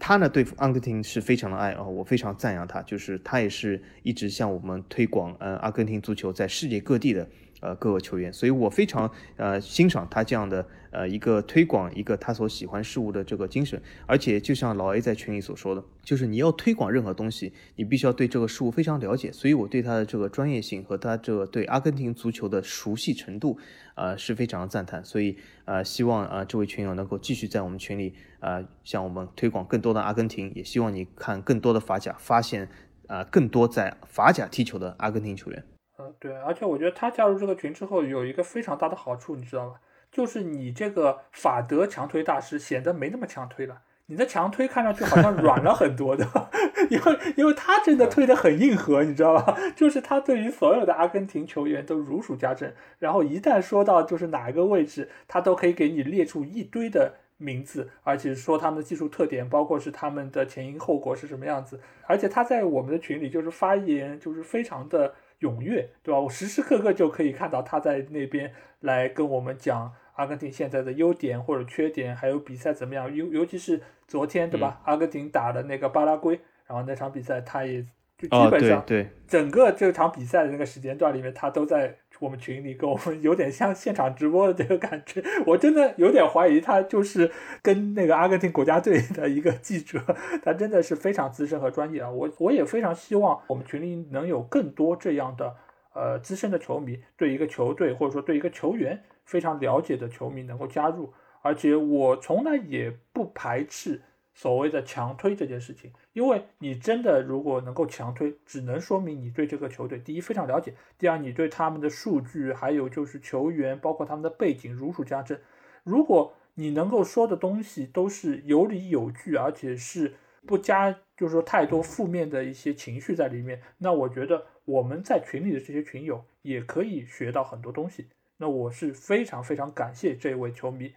[0.00, 7.28] 他呢对阿根廷是非常的爱啊，我非常赞扬他，就是他也是一直向我们推广，呃，阿根廷足球在世界各地的。
[7.60, 23.58] 呃，各个球员，所以我非常呃欣赏他这样的呃一个推广一个他所喜欢事物的这个精神，而且就像老 A 在群里所说的，就是你要推广任何东西，你必须要对这个事物非常了解，所以我对他的这个专业性和他这个对阿根廷足球的熟悉程度，
[23.94, 32.68] 呃是非常的赞叹，所以呃希望呃这位群友能够继续在我们群里呃向我们推广更多的阿根廷，也希望你看更多的法甲，发现
[33.06, 35.64] 啊更多在法甲踢球的阿根廷球员。
[35.98, 39.74] 嗯，对，而且我觉得他加入这个群之后有一个非常大的好处，你知道吗？
[40.10, 46.24] 就是你这个法德强推大师显得没那么强推了，你的强推看上去好像软了很多的，
[46.90, 49.56] 因为因为他真的推的很硬核，你知道吧？
[49.74, 65.14] 就是他对于所有的阿根廷球员都如数家珍，然后一旦说到就是哪一个位置，他都可以给你列出一堆的名字，而且说他们的技术特点，包括是他们的前因后果是什么样子，而且他在我们的群里就是发言就是非常的。
[65.40, 66.20] 踊跃，对吧？
[66.20, 73.14] 我时时刻刻就可以看到他在那边来跟我们讲阿根廷现在的优点或者缺点，还有比赛怎么样。
[73.14, 74.80] 尤尤其是昨天，对吧？
[74.84, 77.82] 阿根廷打的那个巴拉圭，然后那场比赛他也
[78.16, 81.96] 就基本上对整个这场比赛的那个时间段里面，他都在。
[82.20, 87.30] 我们群里跟我们 有点像现场直播的这个感觉，我真的有点怀疑他就是
[87.62, 90.00] 跟那个阿根廷国家队的一个记者，
[90.42, 92.10] 他真的是非常资深和专业啊！
[92.10, 95.54] 我我也非常希望我们群里能有更多这样的
[95.94, 101.12] 呃资深的球迷，对一个球队或者说对一个球员非常了解的球迷能够加入，
[101.42, 104.02] 而且我从来也不排斥。
[104.34, 115.40] 所谓的强推这件事情，因为你真的如果能够强推，只能说明你对这个球队第一非常了解，第二你对他们的数据，还有就是球员，包括他们的背景如数家珍。
[115.84, 120.14] 如果你能够说的东西都是有理有据，而且是
[120.46, 128.08] 不加就是说太多负面的一些情绪在里面，那我觉得我们在群里的这些群友也可以学到很多东西。
[128.36, 130.92] 那我是非常非常感谢这位球迷。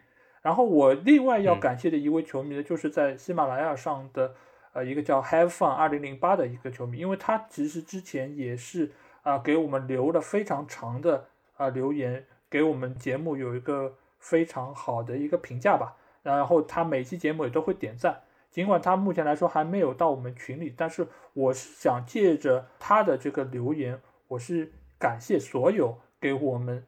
[0.47, 4.33] 然后我另外要感谢的一位球迷呢，就是在喜马拉雅上的
[4.71, 8.93] 呃一个叫 Have Fun 二零零八的一个球迷，因为他其实之前也是
[9.23, 11.25] 啊给我们留了非常长的
[11.57, 15.97] 啊留言，给我们节目有一个非常好的一个评价吧。
[16.23, 26.85] 然后他每期节目也都会点赞，尽管他目前来说还没有到我们群里，但是我是想借着他的这个留言，我是感谢所有给我们。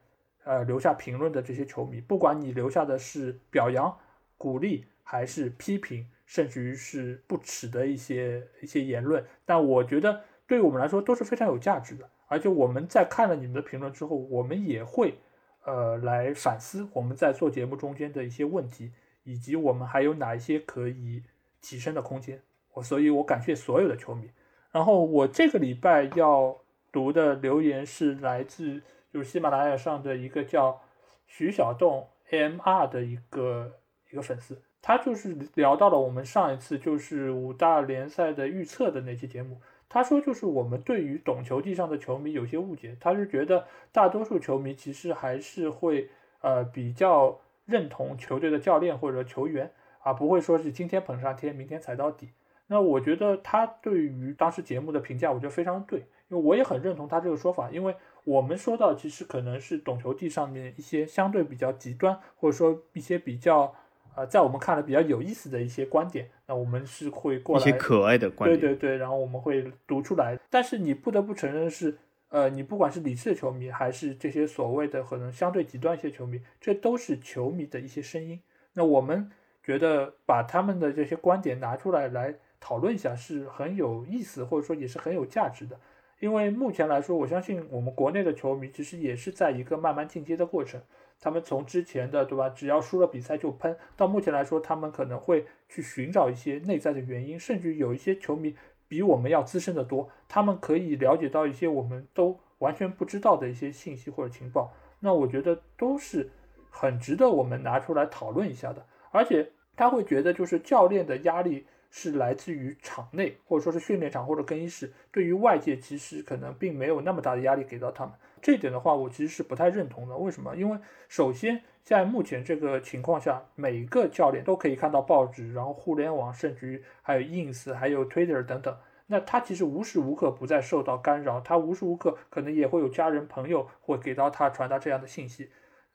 [0.50, 3.96] 呃，留下评论的这些球迷，不管你留下的是表扬、
[4.36, 12.10] 鼓励，还是批评，甚至于是不耻的一些一些言论，但我觉得对于我们来说都是非常有价值的。
[12.26, 15.20] 而且我们在看了你们的评论之后，我们也会
[15.66, 18.92] 呃来反思我们在做节目中间的一些问题，
[19.26, 21.22] 以及我们还有哪一些可以
[21.62, 22.42] 提升的空间。
[22.74, 24.32] 我所以，我感谢所有的球迷。
[24.72, 26.58] 然后我这个礼拜要
[26.92, 28.82] 读的留言是来自
[29.12, 30.82] 就是喜马拉雅上的一个叫
[31.28, 33.80] 徐小栋 AMR 的一个
[34.12, 39.60] 一个粉丝，他就是聊到了我们上一次就是五大联赛的预测的那期节目。
[39.92, 46.10] 他说，就是我们对于懂球帝上的球迷有些误解，他是觉得大多数球迷其实还是会
[46.42, 49.72] 呃比较认同球队的教练或者球员
[50.04, 52.30] 啊，不会说是今天捧上天，明天踩到底。
[52.68, 63.76] 那我觉得他对于当时节目的评价，我觉得非常对，因为我也很认同他这个说法，因为我们说到其实可能是懂球帝上面一些相对比较极端，或者说一些比较。
[64.16, 70.38] 呃，在我们看来比较有意思的一些观点，那我们是会过来一些可爱的观点，对对对，然后我们会读出来。
[70.50, 71.96] 但是你不得不承认是，
[72.30, 78.42] 呃，你不管是理智的球迷，还是这些所谓的可能相对极端一些球迷，这都是球迷的一些声音。
[78.74, 79.32] 那我们
[79.64, 85.80] 觉得把他们的这些观点拿出来来讨论一下是很有意思，或者说也是很有价值的。
[86.20, 90.82] 因为目前来说，我相信我们国内的球迷其实也是在一个慢慢进阶的过程。
[91.22, 98.56] 他们从之前的对吧，只要输了比赛就喷，到目前来说，他们可能会去寻找一些内在的原因，甚至有一些球迷
[98.88, 104.74] 比我们要资深的多，他们可以了解到一些我们都完全不知道的一些信息或者情报。
[105.02, 106.30] 那我觉得都是
[106.70, 108.86] 很值得我们拿出来讨论一下的。
[109.12, 118.14] 而且他会觉得，就是教练的压力是来自于场内，或者说是训练场或者更衣室，对于外界其实可能并没有那么大的压力给到他们。
[118.42, 120.16] 这点的话，我其实是不太认同的。
[120.16, 120.56] 为什么？
[120.56, 120.78] 因为
[121.08, 128.78] 首先，在目前这个情况下，每个教练都可以看到报纸，然后互联网，甚至于还有 ins，还有 Twitter 等等。
[129.08, 135.50] 那他其实无时无刻不在受到干扰，他无时无刻可能也会有家人朋友会给到他传达这样的信息。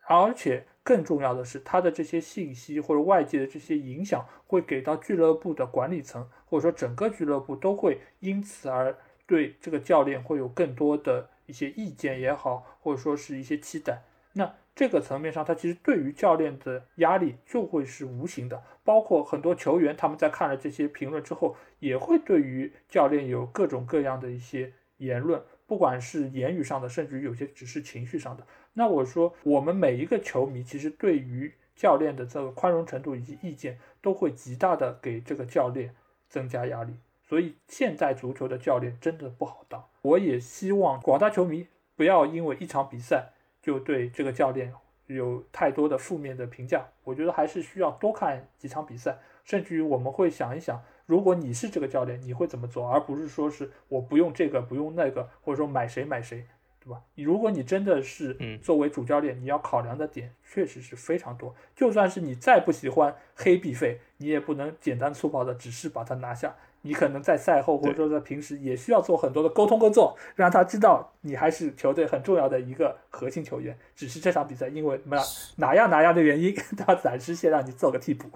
[0.06, 8.96] 而且更重要的是，他的这些信息或者外界的这些影响，会给到俱乐部的管理层，或者说整个俱乐部都会因此而
[9.26, 11.30] 对这个教练会有更多的。
[11.46, 14.02] 一些意见也好，或者说是一些期待，
[14.32, 18.62] 那这个层面上，他其实对于教练的压力就会是无形的。
[18.82, 28.46] 包括很多球员，他们在看了这些评论之后，也会对于教练有各种各样的一些言论，不管是言语上的，甚至于有些只是情绪上的。
[28.74, 35.94] 那我说，我们每一个球迷，其实对于教练的这个宽容程度以及意见，都会极大的给这个教练
[36.28, 36.94] 增加压力。
[37.22, 39.82] 所以，现在足球的教练真的不好当。
[40.02, 41.66] 我也希望广大球迷
[41.96, 43.30] 不要因为一场比赛
[43.62, 44.74] 就对这个教练
[45.06, 46.86] 有太多的负面的评价。
[47.04, 56.46] 我觉得还是需要多看几场比赛，甚至于我们会想一想，如果你是这个教练，你会怎么做，而不是说是我不用这个，不用那个，或者说买谁买谁，
[56.84, 57.00] 对吧？
[57.14, 61.54] 如果你真的是作为主教练，你要考量的点确实是非常多。
[61.74, 66.54] 就算是你再不喜欢黑必费，你也不能简单粗暴的只是把他拿下。
[66.82, 73.74] 你可能在赛后或者说在平时也需要做很多的沟通工作，让他知道你还是球队很重要的一个核心球员。
[73.96, 75.18] 只是这场比赛因为哪
[75.56, 78.28] 哪样哪样的原因， 他暂时先让你做个替补。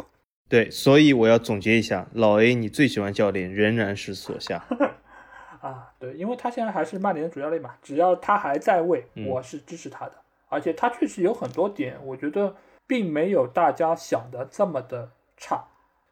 [0.48, 4.64] 对，所以我要总结一下，老 A，你最喜欢教练仍然是索夏。
[6.18, 10.12] 因为他现在还是曼联的主教练嘛，只要他还在位，我是支持他的。
[10.48, 12.56] 而且他确实有很多点，我觉得
[12.86, 15.64] 并没有大家想的这么的差。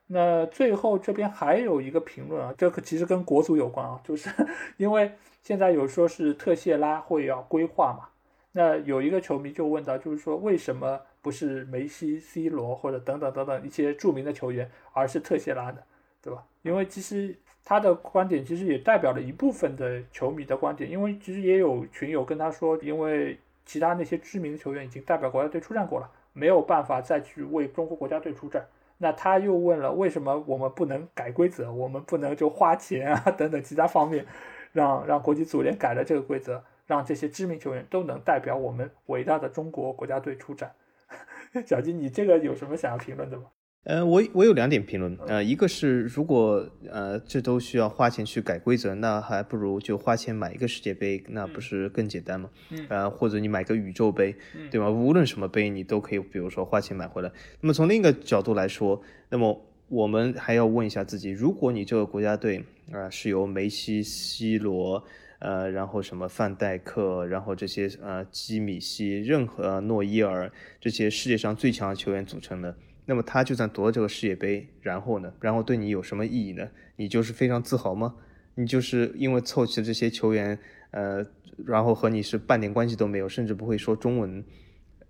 [0.07, 4.30] 那最后这边还有一个评论啊，这个其实跟国足有关啊，就是
[4.76, 5.11] 因为
[5.42, 8.09] 现在有说是特谢拉会要规划嘛，
[8.52, 15.78] 那有一个球迷就问到，就是说为什么不是梅西、C 罗或者等等等等一些著名的球员，而是特谢拉呢？
[16.22, 16.44] 对吧？
[16.62, 17.34] 因为其实
[17.69, 28.64] 他的观点其实也代表了一部分的球迷的观点，因为其实也有群友跟他说，因为其他那些知名的球员已经代表国家队出战过了，没有办法再去为中国国家队出战。
[28.99, 31.73] 那他又问了，为什么我们不能改规则？
[31.73, 34.25] 我们不能就花钱啊 等等其他方面，
[34.73, 40.71] 让让国际足联改了这个规则，让这些知名球员都能代表我们伟大的中国国家队出战。
[41.67, 43.47] 小金，你这个有什么想要评论的吗？
[43.87, 52.51] 呃，我我有两点评论，呃，一个是如果呃这都需要花钱去改规则，那还不如就花钱买一个世界杯，那不是更简单吗？
[52.70, 54.34] 嗯，呃，或者你买个宇宙杯，
[54.72, 54.91] 对吧？
[54.91, 57.30] 无论什么杯，你都可以，比如说花钱买回来。
[57.61, 65.05] 那么从另一个角度来说，那么我们还要问一下自己，如果你这个国家队啊是由梅西、C 罗，
[65.39, 72.74] 呃，然后什么范戴克，然后这些呃基米希，任何诺伊尔这些世界上最强的球员组成的。
[73.07, 75.32] 那么他就算夺了这个世界杯，然后呢？
[75.40, 76.68] 然后对你有什么意义呢？
[76.96, 78.14] 你就是非常自豪吗？
[78.57, 80.59] 你就是因为凑齐这些球员，
[80.90, 81.24] 呃，
[81.64, 84.42] 然后和你是半点关系都没有，甚至不会说中文，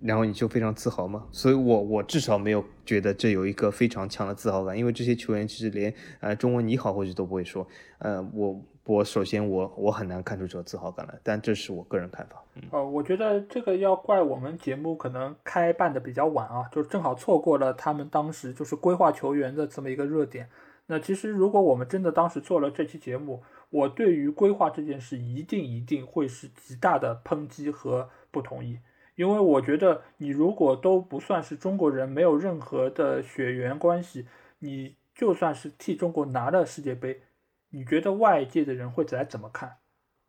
[0.01, 1.27] 然后你就非常自豪吗？
[1.33, 7.67] 所以我我至少没有觉得这有一个非常强的自豪感，因为这些球员其实连呃中文你好或许都不会说，
[7.99, 12.43] 呃，我我首先我我很难看出这个自豪感来，但这是我个人看法。
[12.71, 20.49] 呃，我觉得这个要怪我们节目可能开办的比较晚啊，就正好错过了他们当时就是规划球员的这么一个热点。
[20.87, 28.79] 那其实如果我们真的当时做了这期节目，我对于规划这件事一定一定会是极大的抨击和不同意，
[29.17, 34.29] 因为我觉得你如果都不算是中国人，没有任何的血缘关系，
[34.61, 37.21] 你就算是替中国拿了世界杯。
[37.71, 39.79] 你觉得外界的人会来怎么看？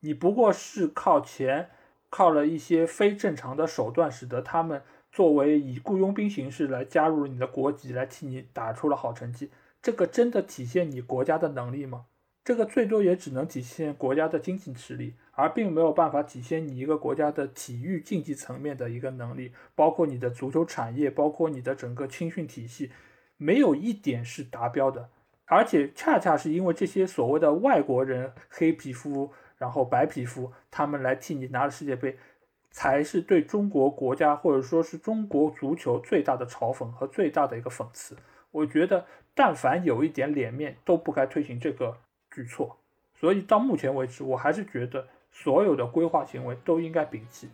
[0.01, 1.69] 你不过是靠钱，
[2.09, 4.81] 靠了一些非正常的手段，使得他们
[5.11, 9.49] 作为以雇佣兵形式来加入你的国籍，来替你打出了好成绩。
[9.81, 12.05] 这个真的体现你国家的能力吗？
[12.43, 22.91] 这个最多也只能体现国家的经济实力，而并没有办法体现你一个国家的体育竞技层面的一个能力，包括你的足球产业，包括你的整个青训体系，
[23.35, 25.09] 没有一点是达标的。
[25.47, 32.17] 而且恰恰是因为这些所谓的外国人，黑皮肤，然后白皮肤，他们来替你拿了世界杯，
[32.69, 38.15] 才是对中国国家或者说是中国足球最大的嘲讽和最大的一个讽刺。
[38.51, 41.97] 我觉得，但凡有一点脸面，都不该推行这个
[42.29, 42.77] 举措。
[43.15, 47.49] 所以到目前为止，我还是觉得所有的规划行为都应该摒弃。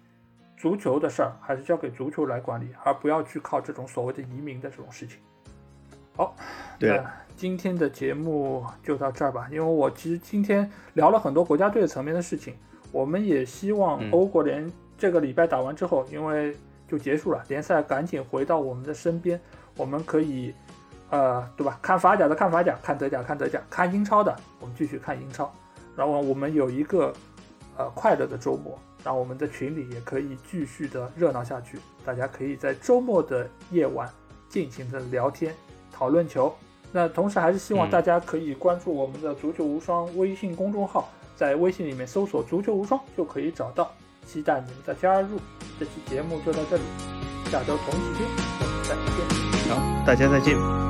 [0.58, 5.20] 足球的事儿还是交给足球来管理，而不要去靠这种所谓的移民的这种事情。
[6.16, 6.36] 好，
[6.80, 7.02] 对。
[7.36, 12.56] 今天的节目就到这儿吧，因为我其实今天聊了很多国家队层面的事情，
[12.92, 16.56] 我们也希望欧国联这个礼拜打完之后，因为
[16.88, 19.40] 就结束了，联赛赶紧回到我们的身边，
[19.76, 20.54] 我们可以，
[21.10, 21.78] 呃，对吧？
[21.82, 25.52] 看法甲的看法甲，看德甲看德甲，看英超的我们继续看英超，
[25.96, 27.14] 然后我们有一个
[27.78, 34.10] 呃快乐的周末，然后我们的群里也可以继续的热闹下去，大家可以在周末的夜晚
[34.48, 35.54] 尽情的聊天
[35.92, 36.54] 讨论球。
[36.94, 43.92] 那同时还是希望大家可以关注我们的“足球无双”微信公众号，在微信里面搜索“足球无双”就可以找到。
[44.26, 45.38] 期待你们的加入。
[45.78, 46.84] 这期节目就到这里，
[47.52, 48.28] 下周同一时间
[48.60, 49.76] 我们再见。
[49.76, 50.83] 好，大家再见。